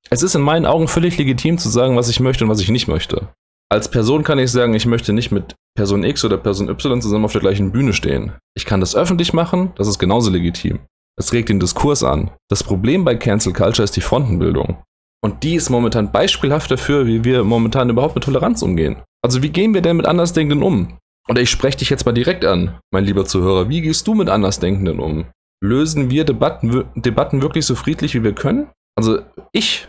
Es 0.08 0.22
ist 0.22 0.34
in 0.34 0.40
meinen 0.40 0.66
Augen 0.66 0.88
völlig 0.88 1.18
legitim 1.18 1.58
zu 1.58 1.68
sagen, 1.68 1.96
was 1.96 2.08
ich 2.08 2.20
möchte 2.20 2.44
und 2.44 2.50
was 2.50 2.60
ich 2.60 2.70
nicht 2.70 2.88
möchte. 2.88 3.28
Als 3.70 3.90
Person 3.90 4.24
kann 4.24 4.38
ich 4.38 4.50
sagen, 4.50 4.74
ich 4.74 4.86
möchte 4.86 5.12
nicht 5.12 5.30
mit 5.30 5.54
Person 5.76 6.02
X 6.02 6.24
oder 6.24 6.38
Person 6.38 6.68
Y 6.68 7.00
zusammen 7.02 7.24
auf 7.24 7.32
der 7.32 7.40
gleichen 7.40 7.70
Bühne 7.70 7.92
stehen. 7.92 8.32
Ich 8.56 8.64
kann 8.64 8.80
das 8.80 8.96
öffentlich 8.96 9.32
machen, 9.32 9.72
das 9.76 9.86
ist 9.86 9.98
genauso 9.98 10.30
legitim. 10.30 10.80
Es 11.16 11.32
regt 11.32 11.50
den 11.50 11.60
Diskurs 11.60 12.02
an. 12.02 12.30
Das 12.48 12.64
Problem 12.64 13.04
bei 13.04 13.14
Cancel 13.14 13.52
Culture 13.52 13.84
ist 13.84 13.96
die 13.96 14.00
Frontenbildung. 14.00 14.82
Und 15.22 15.42
die 15.42 15.54
ist 15.54 15.68
momentan 15.68 16.12
beispielhaft 16.12 16.70
dafür, 16.70 17.06
wie 17.06 17.24
wir 17.24 17.44
momentan 17.44 17.90
überhaupt 17.90 18.14
mit 18.14 18.24
Toleranz 18.24 18.62
umgehen. 18.62 19.02
Also 19.22 19.42
wie 19.42 19.50
gehen 19.50 19.74
wir 19.74 19.82
denn 19.82 19.98
mit 19.98 20.06
Andersdenkenden 20.06 20.62
um? 20.62 20.96
Oder 21.28 21.42
ich 21.42 21.50
spreche 21.50 21.78
dich 21.78 21.90
jetzt 21.90 22.06
mal 22.06 22.12
direkt 22.12 22.44
an, 22.44 22.78
mein 22.92 23.04
lieber 23.04 23.24
Zuhörer. 23.24 23.68
Wie 23.68 23.80
gehst 23.80 24.06
du 24.06 24.14
mit 24.14 24.28
Andersdenkenden 24.28 25.00
um? 25.00 25.26
Lösen 25.62 26.10
wir 26.10 26.24
Debatten, 26.24 26.84
Debatten 26.94 27.42
wirklich 27.42 27.66
so 27.66 27.74
friedlich, 27.74 28.14
wie 28.14 28.24
wir 28.24 28.34
können? 28.34 28.70
Also 28.96 29.20
ich, 29.52 29.88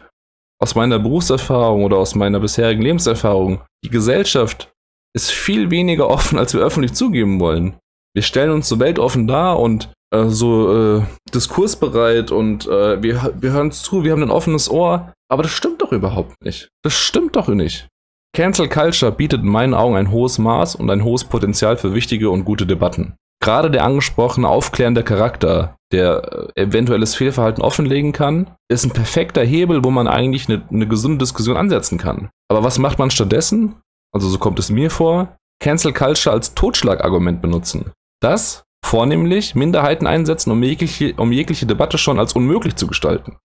aus 0.62 0.76
meiner 0.76 1.00
Berufserfahrung 1.00 1.84
oder 1.84 1.98
aus 1.98 2.16
meiner 2.16 2.40
bisherigen 2.40 2.82
Lebenserfahrung, 2.82 3.62
die 3.84 3.90
Gesellschaft 3.90 4.72
ist 5.14 5.32
viel 5.32 5.72
weniger 5.72 6.10
offen, 6.10 6.38
als 6.38 6.54
wir 6.54 6.62
öffentlich 6.62 6.94
zugeben 6.94 7.40
wollen. 7.40 7.78
Wir 8.14 8.24
stellen 8.24 8.52
uns 8.52 8.68
so 8.68 8.80
weltoffen 8.80 9.28
dar 9.28 9.60
und 9.60 9.92
äh, 10.14 10.28
so 10.28 10.98
äh, 10.98 11.04
diskursbereit 11.34 12.32
und 12.32 12.68
äh, 12.68 13.02
wir, 13.02 13.34
wir 13.40 13.52
hören 13.52 13.72
zu, 13.72 14.04
wir 14.04 14.12
haben 14.12 14.24
ein 14.24 14.32
offenes 14.32 14.70
Ohr. 14.70 15.14
Aber 15.30 15.44
das 15.44 15.52
stimmt 15.54 15.82
doch 15.82 15.94
überhaupt 15.94 16.44
nicht. 16.44 16.70
Das 16.84 16.94
stimmt 16.94 17.38
doch 17.38 17.48
nicht. 17.48 17.88
Cancel 18.34 18.70
Culture 18.70 19.12
bietet 19.12 19.42
in 19.42 19.50
meinen 19.50 19.74
Augen 19.74 19.96
ein 19.96 20.12
hohes 20.12 20.38
Maß 20.38 20.76
und 20.76 20.90
ein 20.90 21.04
hohes 21.04 21.26
Potenzial 21.26 21.76
für 21.76 21.94
wichtige 21.94 22.30
und 22.30 22.46
gute 22.46 22.66
Debatten. 22.66 23.16
Gerade 23.44 23.72
der 23.72 23.84
angesprochene 23.84 24.48
aufklärende 24.48 25.04
Charakter, 25.04 25.76
der 25.92 26.52
äh, 26.56 26.62
eventuelles 26.62 27.16
Fehlverhalten 27.16 27.64
offenlegen 27.64 28.14
kann, 28.14 28.56
ist 28.70 28.86
ein 28.86 28.92
perfekter 28.92 29.44
Hebel, 29.44 29.84
wo 29.84 29.90
man 29.90 30.08
eigentlich 30.08 30.48
eine, 30.48 30.62
eine 30.70 30.88
gesunde 30.88 31.18
Diskussion 31.18 31.58
ansetzen 31.58 31.98
kann. 31.98 32.30
Aber 32.50 32.64
was 32.64 32.78
macht 32.80 33.00
man 33.00 33.12
stattdessen? 33.12 33.76
Also 34.14 34.30
so 34.30 34.38
kommt 34.38 34.60
es 34.60 34.70
mir 34.70 34.92
vor. 34.92 35.36
Cancel 35.60 35.92
Culture 35.92 36.34
als 36.34 36.54
Totschlagargument 36.54 37.42
benutzen. 37.42 37.92
Das 38.22 38.64
vornehmlich 38.86 39.56
Minderheiten 39.56 40.08
einsetzen, 40.08 40.52
um 40.52 40.62
jegliche, 40.64 41.16
um 41.16 41.32
jegliche 41.32 41.66
Debatte 41.66 41.98
schon 41.98 42.20
als 42.20 42.34
unmöglich 42.34 42.76
zu 42.76 42.88
gestalten. 42.88 43.38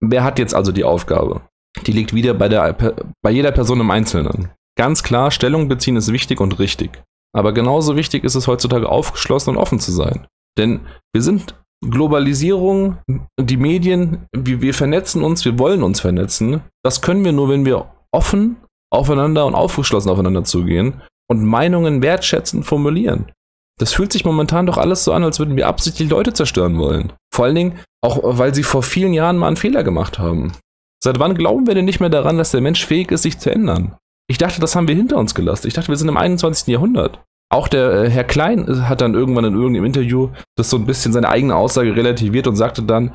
Wer 0.00 0.24
hat 0.24 0.38
jetzt 0.38 0.54
also 0.54 0.72
die 0.72 0.84
Aufgabe? 0.84 1.42
Die 1.84 1.92
liegt 1.92 2.14
wieder 2.14 2.34
bei, 2.34 2.48
der, 2.48 2.74
bei 3.22 3.30
jeder 3.30 3.52
Person 3.52 3.80
im 3.80 3.90
Einzelnen. 3.90 4.50
Ganz 4.78 5.02
klar, 5.02 5.30
Stellung 5.30 5.68
beziehen 5.68 5.96
ist 5.96 6.12
wichtig 6.12 6.40
und 6.40 6.58
richtig. 6.58 7.02
Aber 7.34 7.52
genauso 7.52 7.96
wichtig 7.96 8.24
ist 8.24 8.34
es 8.34 8.46
heutzutage 8.46 8.88
aufgeschlossen 8.88 9.50
und 9.50 9.56
offen 9.56 9.78
zu 9.78 9.92
sein. 9.92 10.26
Denn 10.58 10.80
wir 11.12 11.22
sind 11.22 11.54
Globalisierung, 11.84 12.98
die 13.38 13.56
Medien, 13.56 14.26
wir, 14.32 14.62
wir 14.62 14.74
vernetzen 14.74 15.22
uns, 15.22 15.44
wir 15.44 15.58
wollen 15.58 15.82
uns 15.82 16.00
vernetzen. 16.00 16.62
Das 16.82 17.02
können 17.02 17.24
wir 17.24 17.32
nur, 17.32 17.48
wenn 17.48 17.66
wir 17.66 17.90
offen 18.12 18.56
aufeinander 18.90 19.46
und 19.46 19.54
aufgeschlossen 19.54 20.10
aufeinander 20.10 20.44
zugehen 20.44 21.02
und 21.30 21.44
Meinungen 21.44 22.02
wertschätzend 22.02 22.64
formulieren. 22.64 23.32
Das 23.78 23.92
fühlt 23.92 24.12
sich 24.12 24.24
momentan 24.24 24.66
doch 24.66 24.78
alles 24.78 25.04
so 25.04 25.12
an, 25.12 25.22
als 25.22 25.38
würden 25.38 25.56
wir 25.56 25.68
absichtlich 25.68 26.08
Leute 26.08 26.32
zerstören 26.32 26.78
wollen. 26.78 27.12
Vor 27.34 27.44
allen 27.44 27.54
Dingen 27.54 27.78
auch, 28.02 28.20
weil 28.22 28.54
sie 28.54 28.62
vor 28.62 28.82
vielen 28.82 29.12
Jahren 29.12 29.36
mal 29.36 29.48
einen 29.48 29.56
Fehler 29.56 29.84
gemacht 29.84 30.18
haben. 30.18 30.52
Seit 31.02 31.18
wann 31.18 31.34
glauben 31.34 31.66
wir 31.66 31.74
denn 31.74 31.84
nicht 31.84 32.00
mehr 32.00 32.08
daran, 32.08 32.38
dass 32.38 32.50
der 32.50 32.60
Mensch 32.60 32.84
fähig 32.84 33.10
ist, 33.10 33.22
sich 33.22 33.38
zu 33.38 33.50
ändern? 33.50 33.96
Ich 34.28 34.38
dachte, 34.38 34.60
das 34.60 34.74
haben 34.74 34.88
wir 34.88 34.94
hinter 34.94 35.18
uns 35.18 35.34
gelassen. 35.34 35.68
Ich 35.68 35.74
dachte, 35.74 35.88
wir 35.88 35.96
sind 35.96 36.08
im 36.08 36.16
21. 36.16 36.66
Jahrhundert. 36.68 37.22
Auch 37.48 37.68
der 37.68 37.92
äh, 37.92 38.10
Herr 38.10 38.24
Klein 38.24 38.66
äh, 38.66 38.82
hat 38.82 39.00
dann 39.00 39.14
irgendwann 39.14 39.44
in 39.44 39.54
irgendeinem 39.54 39.84
Interview 39.84 40.30
das 40.56 40.70
so 40.70 40.76
ein 40.76 40.86
bisschen 40.86 41.12
seine 41.12 41.28
eigene 41.28 41.54
Aussage 41.54 41.94
relativiert 41.94 42.46
und 42.46 42.56
sagte 42.56 42.82
dann, 42.82 43.14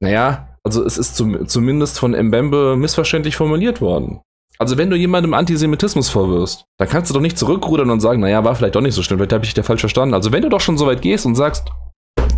naja, 0.00 0.56
also 0.62 0.84
es 0.84 0.96
ist 0.96 1.16
zum, 1.16 1.46
zumindest 1.48 1.98
von 1.98 2.12
Mbembe 2.12 2.76
missverständlich 2.76 3.36
formuliert 3.36 3.80
worden. 3.80 4.20
Also 4.58 4.78
wenn 4.78 4.90
du 4.90 4.96
jemandem 4.96 5.34
Antisemitismus 5.34 6.08
vorwirfst, 6.08 6.64
dann 6.78 6.88
kannst 6.88 7.10
du 7.10 7.14
doch 7.14 7.20
nicht 7.20 7.36
zurückrudern 7.36 7.90
und 7.90 8.00
sagen, 8.00 8.20
naja, 8.20 8.44
war 8.44 8.54
vielleicht 8.54 8.76
doch 8.76 8.80
nicht 8.80 8.94
so 8.94 9.02
schlimm, 9.02 9.18
vielleicht 9.18 9.32
habe 9.32 9.44
ich 9.44 9.52
dich 9.52 9.64
falsch 9.64 9.80
verstanden. 9.80 10.14
Also 10.14 10.30
wenn 10.30 10.42
du 10.42 10.48
doch 10.48 10.60
schon 10.60 10.78
so 10.78 10.86
weit 10.86 11.02
gehst 11.02 11.26
und 11.26 11.34
sagst, 11.34 11.68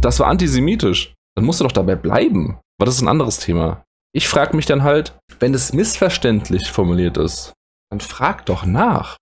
das 0.00 0.18
war 0.18 0.28
antisemitisch, 0.28 1.14
dann 1.36 1.44
musst 1.44 1.60
du 1.60 1.64
doch 1.64 1.72
dabei 1.72 1.94
bleiben. 1.94 2.58
Aber 2.78 2.86
das 2.86 2.94
ist 2.94 3.02
ein 3.02 3.08
anderes 3.08 3.38
Thema. 3.38 3.84
Ich 4.16 4.28
frage 4.28 4.56
mich 4.56 4.64
dann 4.64 4.82
halt, 4.82 5.18
wenn 5.40 5.52
es 5.52 5.74
missverständlich 5.74 6.70
formuliert 6.70 7.18
ist, 7.18 7.52
dann 7.90 8.00
frag 8.00 8.46
doch 8.46 8.64
nach. 8.64 9.18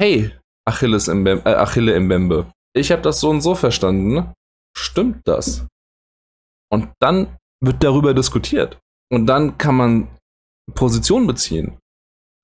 Hey, 0.00 0.30
Achilles 0.64 1.08
im 1.08 1.26
äh, 1.26 1.40
Achille 1.44 1.96
im 1.96 2.06
Bembe, 2.06 2.48
ich 2.72 2.92
habe 2.92 3.02
das 3.02 3.18
so 3.18 3.28
und 3.28 3.40
so 3.40 3.56
verstanden. 3.56 4.32
Stimmt 4.78 5.26
das? 5.26 5.66
Und 6.70 6.92
dann 7.00 7.36
wird 7.60 7.82
darüber 7.82 8.14
diskutiert. 8.14 8.78
Und 9.10 9.26
dann 9.26 9.58
kann 9.58 9.74
man 9.74 10.16
Position 10.74 11.26
beziehen. 11.26 11.78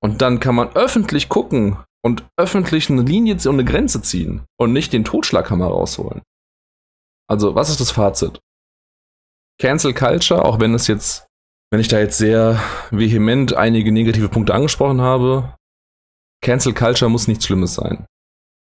Und 0.03 0.23
dann 0.23 0.41
kann 0.41 0.57
man 0.57 0.75
öffentlich 0.75 1.29
gucken 1.29 1.79
und 2.05 2.29
öffentlich 2.37 2.91
eine 2.91 3.03
Linie 3.03 3.35
und 3.35 3.47
eine 3.47 3.65
Grenze 3.65 4.03
ziehen 4.03 4.45
und 4.59 4.73
nicht 4.73 4.93
den 4.93 5.05
Totschlaghammer 5.05 5.69
rausholen. 5.69 6.23
Also, 7.29 7.55
was 7.55 7.71
ist 7.71 7.81
das 7.81 7.93
Fazit? 7.93 8.41
Cancel 9.61 9.95
Culture, 9.95 10.45
auch 10.45 10.59
wenn 10.59 10.75
es 10.75 10.89
jetzt, 10.89 11.27
wenn 11.71 11.81
ich 11.81 11.89
da 11.89 11.99
jetzt 11.99 12.19
sehr 12.19 12.61
vehement 12.91 13.55
einige 13.55 13.93
negative 13.93 14.29
Punkte 14.29 14.55
angesprochen 14.55 15.01
habe, 15.01 15.55
Cancel 16.43 16.75
Culture 16.75 17.11
muss 17.11 17.29
nichts 17.29 17.47
Schlimmes 17.47 17.75
sein. 17.75 18.07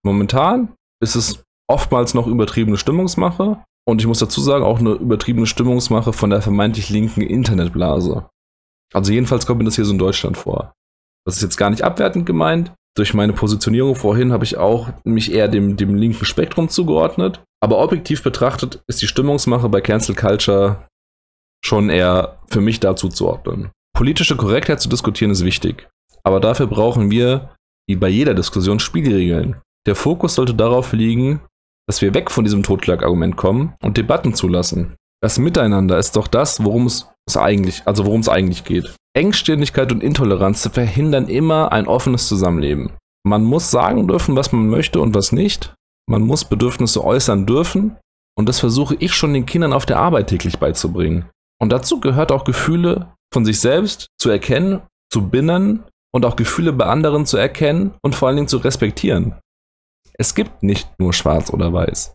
Momentan 0.05 0.75
ist 1.03 1.15
es 1.15 1.43
oftmals 1.69 2.15
noch 2.15 2.27
übertriebene 2.27 2.77
Stimmungsmache 2.77 3.63
und 3.89 4.01
ich 4.01 4.07
muss 4.07 4.19
dazu 4.19 4.41
sagen, 4.41 4.65
auch 4.65 4.79
eine 4.79 4.93
übertriebene 4.93 5.47
Stimmungsmache 5.47 6.13
von 6.13 6.31
der 6.31 6.43
vermeintlich 6.43 6.91
linken 6.91 7.23
Internetblase. 7.23 8.29
Also 8.93 9.13
jedenfalls 9.13 9.47
kommt 9.47 9.59
mir 9.59 9.65
das 9.65 9.77
hier 9.77 9.85
so 9.85 9.93
in 9.93 9.99
Deutschland 9.99 10.37
vor. 10.37 10.73
Das 11.25 11.37
ist 11.37 11.43
jetzt 11.43 11.57
gar 11.57 11.71
nicht 11.71 11.83
abwertend 11.83 12.27
gemeint. 12.27 12.73
Durch 12.95 13.15
meine 13.15 13.33
Positionierung 13.33 13.97
vorhin 13.97 14.33
habe 14.33 14.45
ich 14.45 14.59
auch 14.59 14.93
mich 15.05 15.33
eher 15.33 15.49
dem, 15.49 15.77
dem 15.77 15.95
linken 15.95 16.27
Spektrum 16.27 16.69
zugeordnet. 16.69 17.43
Aber 17.63 17.79
objektiv 17.79 18.23
betrachtet 18.23 18.83
ist 18.87 19.01
die 19.01 19.07
Stimmungsmache 19.07 19.69
bei 19.69 19.81
Cancel 19.81 20.15
Culture 20.15 20.87
schon 21.65 21.91
eher 21.91 22.39
für 22.49 22.61
mich 22.61 22.81
dazu 22.81 23.09
zu 23.09 23.29
ordnen. 23.29 23.71
Politische 23.95 24.37
Korrektheit 24.37 24.81
zu 24.81 24.89
diskutieren 24.89 25.31
ist 25.31 25.45
wichtig. 25.45 25.89
Aber 26.25 26.41
dafür 26.41 26.67
brauchen 26.67 27.11
wir, 27.11 27.51
wie 27.89 27.97
bei 27.97 28.09
jeder 28.09 28.35
Diskussion, 28.35 28.81
Spielregeln. 28.81 29.57
Der 29.87 29.97
Fokus 29.97 30.35
sollte 30.35 30.55
darauf 30.55 30.93
liegen, 30.93 31.41
dass 31.89 32.01
wir 32.01 32.15
weg 32.15 32.31
von 32.31 32.45
diesem 32.45 32.63
Totschlagargument 32.63 33.37
kommen 33.37 33.75
und 33.83 33.97
Debatten 33.97 34.35
zulassen. 34.35 34.95
Das 35.21 35.39
Miteinander 35.39 35.99
ist 35.99 36.17
doch 36.17 36.29
das, 36.29 36.63
worum 36.65 36.87
es 36.87 37.07
eigentlich, 37.37 37.83
also 37.87 38.07
worum 38.07 38.21
es 38.21 38.29
eigentlich 38.29 38.65
geht. 38.65 38.95
Engstirnigkeit 39.15 39.93
und 39.93 40.03
Intoleranz 40.03 40.69
verhindern 40.73 41.29
immer 41.29 41.71
ein 41.73 41.87
offenes 41.87 42.29
Zusammenleben. 42.29 42.93
Man 43.25 43.45
muss 43.45 43.71
sagen 43.71 44.09
dürfen, 44.09 44.37
was 44.37 44.53
man 44.53 44.69
möchte 44.69 45.01
und 45.01 45.15
was 45.15 45.33
nicht. 45.33 45.75
Man 46.09 46.23
muss 46.23 46.45
Bedürfnisse 46.45 47.05
äußern 47.05 47.47
dürfen. 47.47 47.97
Und 48.37 48.49
das 48.49 48.59
versuche 48.59 48.97
ich 48.99 49.13
schon 49.13 49.35
den 49.35 49.47
Kindern 49.47 49.73
auf 49.73 49.87
der 49.87 49.99
Arbeit 49.99 50.29
täglich 50.29 50.59
beizubringen. 50.59 51.27
Und 51.63 51.71
dazu 51.71 52.01
gehört 52.01 52.33
auch 52.33 52.43
Gefühle 52.43 53.15
von 53.33 53.45
sich 53.45 53.61
selbst 53.61 54.09
zu 54.19 54.31
erkennen, 54.31 54.83
zu 55.13 55.31
binnen 55.31 55.85
und 56.13 56.25
auch 56.25 56.35
Gefühle 56.35 56.73
bei 56.73 56.87
anderen 56.87 57.25
zu 57.25 57.37
erkennen 57.37 57.95
und 58.03 58.17
vor 58.17 58.27
allen 58.27 58.37
Dingen 58.37 58.49
zu 58.49 58.57
respektieren. 58.57 59.39
Es 60.15 60.35
gibt 60.35 60.65
nicht 60.65 60.99
nur 60.99 61.13
schwarz 61.13 61.53
oder 61.53 61.73
weiß. 61.73 62.15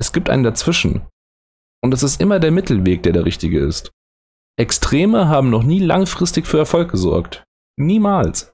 Es 0.00 0.12
gibt 0.12 0.30
einen 0.30 0.44
dazwischen. 0.44 1.08
Und 1.82 1.92
es 1.92 2.04
ist 2.04 2.20
immer 2.20 2.38
der 2.38 2.52
Mittelweg, 2.52 3.02
der 3.02 3.12
der 3.12 3.24
richtige 3.24 3.58
ist. 3.58 3.90
Extreme 4.56 5.26
haben 5.26 5.50
noch 5.50 5.64
nie 5.64 5.80
langfristig 5.80 6.46
für 6.46 6.58
Erfolg 6.58 6.92
gesorgt. 6.92 7.42
Niemals. 7.76 8.52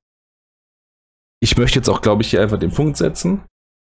Ich 1.40 1.58
möchte 1.58 1.80
jetzt 1.80 1.90
auch, 1.90 2.00
glaube 2.00 2.22
ich, 2.22 2.30
hier 2.30 2.40
einfach 2.40 2.58
den 2.58 2.72
Punkt 2.72 2.96
setzen 2.96 3.44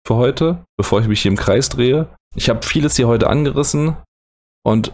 für 0.08 0.16
heute, 0.16 0.64
bevor 0.78 1.02
ich 1.02 1.08
mich 1.10 1.22
hier 1.22 1.32
im 1.32 1.38
Kreis 1.38 1.68
drehe. 1.68 2.16
Ich 2.36 2.50
habe 2.50 2.66
vieles 2.66 2.96
hier 2.96 3.10
heute 3.10 3.28
angerissen 3.28 3.98
und 4.66 4.94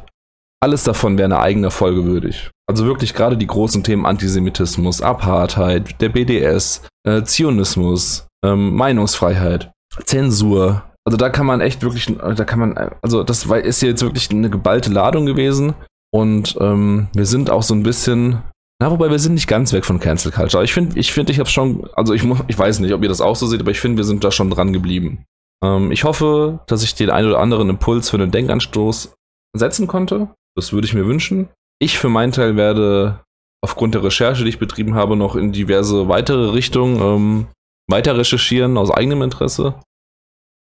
alles 0.64 0.84
davon 0.84 1.18
wäre 1.18 1.26
eine 1.26 1.40
eigene 1.40 1.72
Folge 1.72 2.06
würdig. 2.06 2.50
Also 2.70 2.86
wirklich 2.86 3.14
gerade 3.14 3.36
die 3.36 3.48
großen 3.48 3.84
Themen 3.84 4.06
Antisemitismus, 4.06 5.02
Apartheid, 5.02 6.00
der 6.00 6.10
BDS, 6.10 6.84
äh, 7.06 7.24
Zionismus, 7.24 8.28
ähm, 8.46 8.76
Meinungsfreiheit, 8.76 9.72
Zensur. 10.06 10.84
Also 11.06 11.18
da 11.18 11.30
kann 11.30 11.48
man 11.48 11.62
echt 11.62 11.82
wirklich, 11.82 12.16
da 12.16 12.46
kann 12.46 12.60
man, 12.60 12.92
also 13.02 13.24
das 13.24 13.46
ist 13.46 13.82
jetzt 13.82 14.04
wirklich 14.04 14.30
eine 14.30 14.50
geballte 14.50 14.92
Ladung 14.92 15.26
gewesen. 15.26 15.74
Und 16.14 16.58
ähm, 16.60 17.08
wir 17.14 17.26
sind 17.26 17.50
auch 17.50 17.64
so 17.64 17.74
ein 17.74 17.84
bisschen, 17.84 18.44
na, 18.80 18.92
wobei 18.92 19.10
wir 19.10 19.20
sind 19.20 19.34
nicht 19.34 19.48
ganz 19.48 19.74
weg 19.74 19.86
von 19.86 20.00
Cancel 20.00 20.32
Culture. 20.32 20.64
Ich 20.64 20.74
finde, 20.74 21.00
ich 21.00 21.12
finde, 21.12 21.32
ich 21.32 21.40
habe 21.40 21.50
schon, 21.50 21.90
also 21.94 22.14
ich, 22.14 22.24
ich 22.48 22.58
weiß 22.58 22.80
nicht, 22.80 22.94
ob 22.94 23.02
ihr 23.02 23.10
das 23.10 23.22
auch 23.22 23.36
so 23.36 23.48
seht, 23.48 23.62
aber 23.62 23.72
ich 23.72 23.80
finde, 23.80 23.98
wir 23.98 24.04
sind 24.04 24.24
da 24.24 24.32
schon 24.32 24.50
dran 24.50 24.74
geblieben. 24.74 25.26
Ähm, 25.64 25.92
ich 25.92 26.04
hoffe, 26.04 26.60
dass 26.68 26.84
ich 26.84 26.94
den 26.94 27.10
einen 27.10 27.30
oder 27.30 27.40
anderen 27.40 27.70
Impuls 27.70 28.10
für 28.10 28.18
einen 28.18 28.32
Denkanstoß 28.32 29.14
setzen 29.58 29.88
konnte. 29.88 30.30
Das 30.56 30.74
würde 30.74 30.86
ich 30.86 30.94
mir 30.94 31.06
wünschen. 31.06 31.50
Ich 31.80 31.98
für 31.98 32.10
meinen 32.10 32.32
Teil 32.32 32.56
werde 32.56 33.22
aufgrund 33.64 33.96
der 33.96 34.04
Recherche, 34.04 34.44
die 34.44 34.50
ich 34.50 34.60
betrieben 34.60 34.96
habe, 34.96 35.16
noch 35.16 35.36
in 35.36 35.52
diverse 35.52 36.08
weitere 36.08 36.52
Richtungen 36.52 37.00
ähm, 37.02 37.48
weiter 37.88 38.18
recherchieren 38.18 38.78
aus 38.78 38.92
eigenem 38.92 39.22
Interesse. 39.22 39.76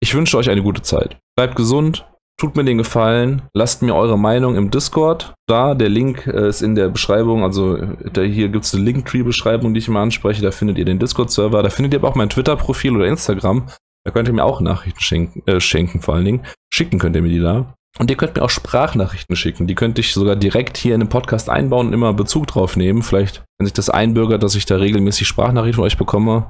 Ich 0.02 0.13
wünsche 0.13 0.38
euch 0.38 0.49
eine 0.49 0.63
gute 0.63 0.82
Zeit. 0.82 1.17
Bleibt 1.36 1.56
gesund, 1.56 2.06
tut 2.39 2.56
mir 2.56 2.63
den 2.63 2.78
Gefallen, 2.78 3.41
lasst 3.54 3.82
mir 3.82 3.95
eure 3.95 4.17
Meinung 4.17 4.56
im 4.56 4.71
Discord 4.71 5.34
da. 5.47 5.75
Der 5.75 5.89
Link 5.89 6.25
äh, 6.28 6.47
ist 6.47 6.62
in 6.62 6.75
der 6.75 6.89
Beschreibung. 6.89 7.43
Also 7.43 7.78
da, 7.78 8.21
hier 8.21 8.49
gibt 8.49 8.65
es 8.65 8.73
eine 8.73 8.84
Linktree-Beschreibung, 8.84 9.73
die 9.73 9.80
ich 9.80 9.89
mal 9.89 10.02
anspreche. 10.02 10.41
Da 10.41 10.52
findet 10.52 10.78
ihr 10.78 10.86
den 10.86 10.99
Discord-Server. 10.99 11.62
Da 11.63 11.69
findet 11.69 11.93
ihr 11.93 11.99
aber 11.99 12.10
auch 12.10 12.15
mein 12.15 12.30
Twitter-Profil 12.30 12.95
oder 12.95 13.08
Instagram. 13.08 13.67
Da 14.06 14.12
könnt 14.12 14.30
ihr 14.30 14.34
mir 14.34 14.45
auch 14.45 14.62
Nachrichten 14.62 15.02
schenken, 15.02 15.43
äh, 15.45 15.60
schenken, 15.60 16.02
vor 16.02 16.15
allen 16.15 16.25
Dingen. 16.25 16.45
Schicken 16.73 16.99
könnt 16.99 17.15
ihr 17.15 17.21
mir 17.21 17.30
die 17.30 17.41
da. 17.41 17.75
Und 17.97 18.12
ihr 18.12 18.17
könnt 18.17 18.36
mir 18.36 18.43
auch 18.43 18.49
Sprachnachrichten 18.49 19.36
schicken. 19.36 19.65
Die 19.67 19.75
könnte 19.75 20.02
ich 20.02 20.13
sogar 20.13 20.36
direkt 20.36 20.78
hier 20.78 20.93
in 20.93 21.02
den 21.02 21.10
Podcast 21.10 21.49
einbauen 21.49 21.88
und 21.88 21.93
immer 21.93 22.13
Bezug 22.13 22.47
drauf 22.47 22.75
nehmen. 22.78 23.02
Vielleicht, 23.02 23.43
wenn 23.58 23.65
sich 23.65 23.73
das 23.73 23.89
einbürgert, 23.89 24.43
dass 24.43 24.56
ich 24.56 24.65
da 24.65 24.75
regelmäßig 24.78 25.28
Sprachnachrichten 25.28 25.78
von 25.78 25.86
euch 25.86 25.97
bekomme, 25.97 26.47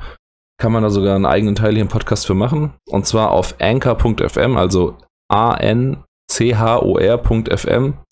kann 0.60 0.72
man 0.74 0.84
da 0.84 0.90
sogar 0.90 1.16
einen 1.16 1.26
eigenen 1.26 1.56
Teil 1.56 1.72
hier 1.74 1.82
im 1.82 1.88
Podcast 1.88 2.28
für 2.28 2.34
machen. 2.36 2.74
Und 2.90 3.08
zwar 3.08 3.32
auf 3.32 3.56
anchor.fm, 3.60 4.58
also 4.58 4.98
a-n-c-h-o-r.fm 5.30 6.04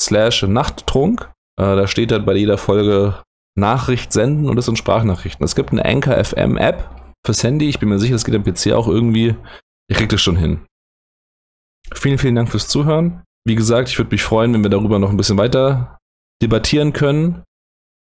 slash 0.01 0.43
Nachttrunk. 0.43 1.29
Äh, 1.59 1.75
da 1.75 1.87
steht 1.87 2.11
dann 2.11 2.25
bei 2.25 2.35
jeder 2.35 2.57
Folge 2.57 3.21
Nachricht 3.57 4.13
senden 4.13 4.47
und 4.49 4.55
das 4.55 4.65
sind 4.65 4.77
Sprachnachrichten. 4.77 5.43
Es 5.43 5.55
gibt 5.55 5.71
eine 5.71 5.83
Anchor 5.83 6.23
FM 6.23 6.57
App 6.57 6.89
fürs 7.25 7.43
Handy. 7.43 7.67
Ich 7.67 7.79
bin 7.79 7.89
mir 7.89 7.99
sicher, 7.99 8.13
das 8.13 8.23
geht 8.23 8.35
am 8.35 8.43
PC 8.43 8.71
auch 8.73 8.87
irgendwie. 8.87 9.35
Ich 9.89 9.97
krieg 9.97 10.09
das 10.09 10.21
schon 10.21 10.37
hin. 10.37 10.61
Vielen, 11.93 12.17
vielen 12.17 12.35
Dank 12.35 12.49
fürs 12.49 12.67
Zuhören. 12.67 13.23
Wie 13.45 13.55
gesagt, 13.55 13.89
ich 13.89 13.97
würde 13.97 14.11
mich 14.11 14.23
freuen, 14.23 14.53
wenn 14.53 14.63
wir 14.63 14.69
darüber 14.69 14.99
noch 14.99 15.09
ein 15.09 15.17
bisschen 15.17 15.37
weiter 15.37 15.97
debattieren 16.41 16.93
können. 16.93 17.43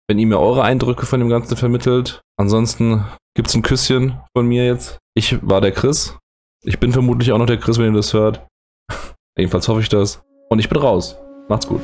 Wenn 0.07 0.19
ihr 0.19 0.27
mir 0.27 0.39
eure 0.39 0.63
Eindrücke 0.63 1.05
von 1.05 1.19
dem 1.19 1.29
Ganzen 1.29 1.57
vermittelt. 1.57 2.21
Ansonsten 2.37 3.05
gibt's 3.35 3.55
ein 3.55 3.61
Küsschen 3.61 4.19
von 4.35 4.47
mir 4.47 4.65
jetzt. 4.65 4.97
Ich 5.15 5.37
war 5.47 5.61
der 5.61 5.71
Chris. 5.71 6.17
Ich 6.63 6.79
bin 6.79 6.91
vermutlich 6.91 7.31
auch 7.31 7.37
noch 7.37 7.45
der 7.45 7.57
Chris, 7.57 7.77
wenn 7.77 7.93
ihr 7.93 7.97
das 7.97 8.13
hört. 8.13 8.45
Jedenfalls 9.37 9.67
hoffe 9.67 9.81
ich 9.81 9.89
das. 9.89 10.21
Und 10.49 10.59
ich 10.59 10.69
bin 10.69 10.79
raus. 10.79 11.17
Macht's 11.47 11.67
gut. 11.67 11.81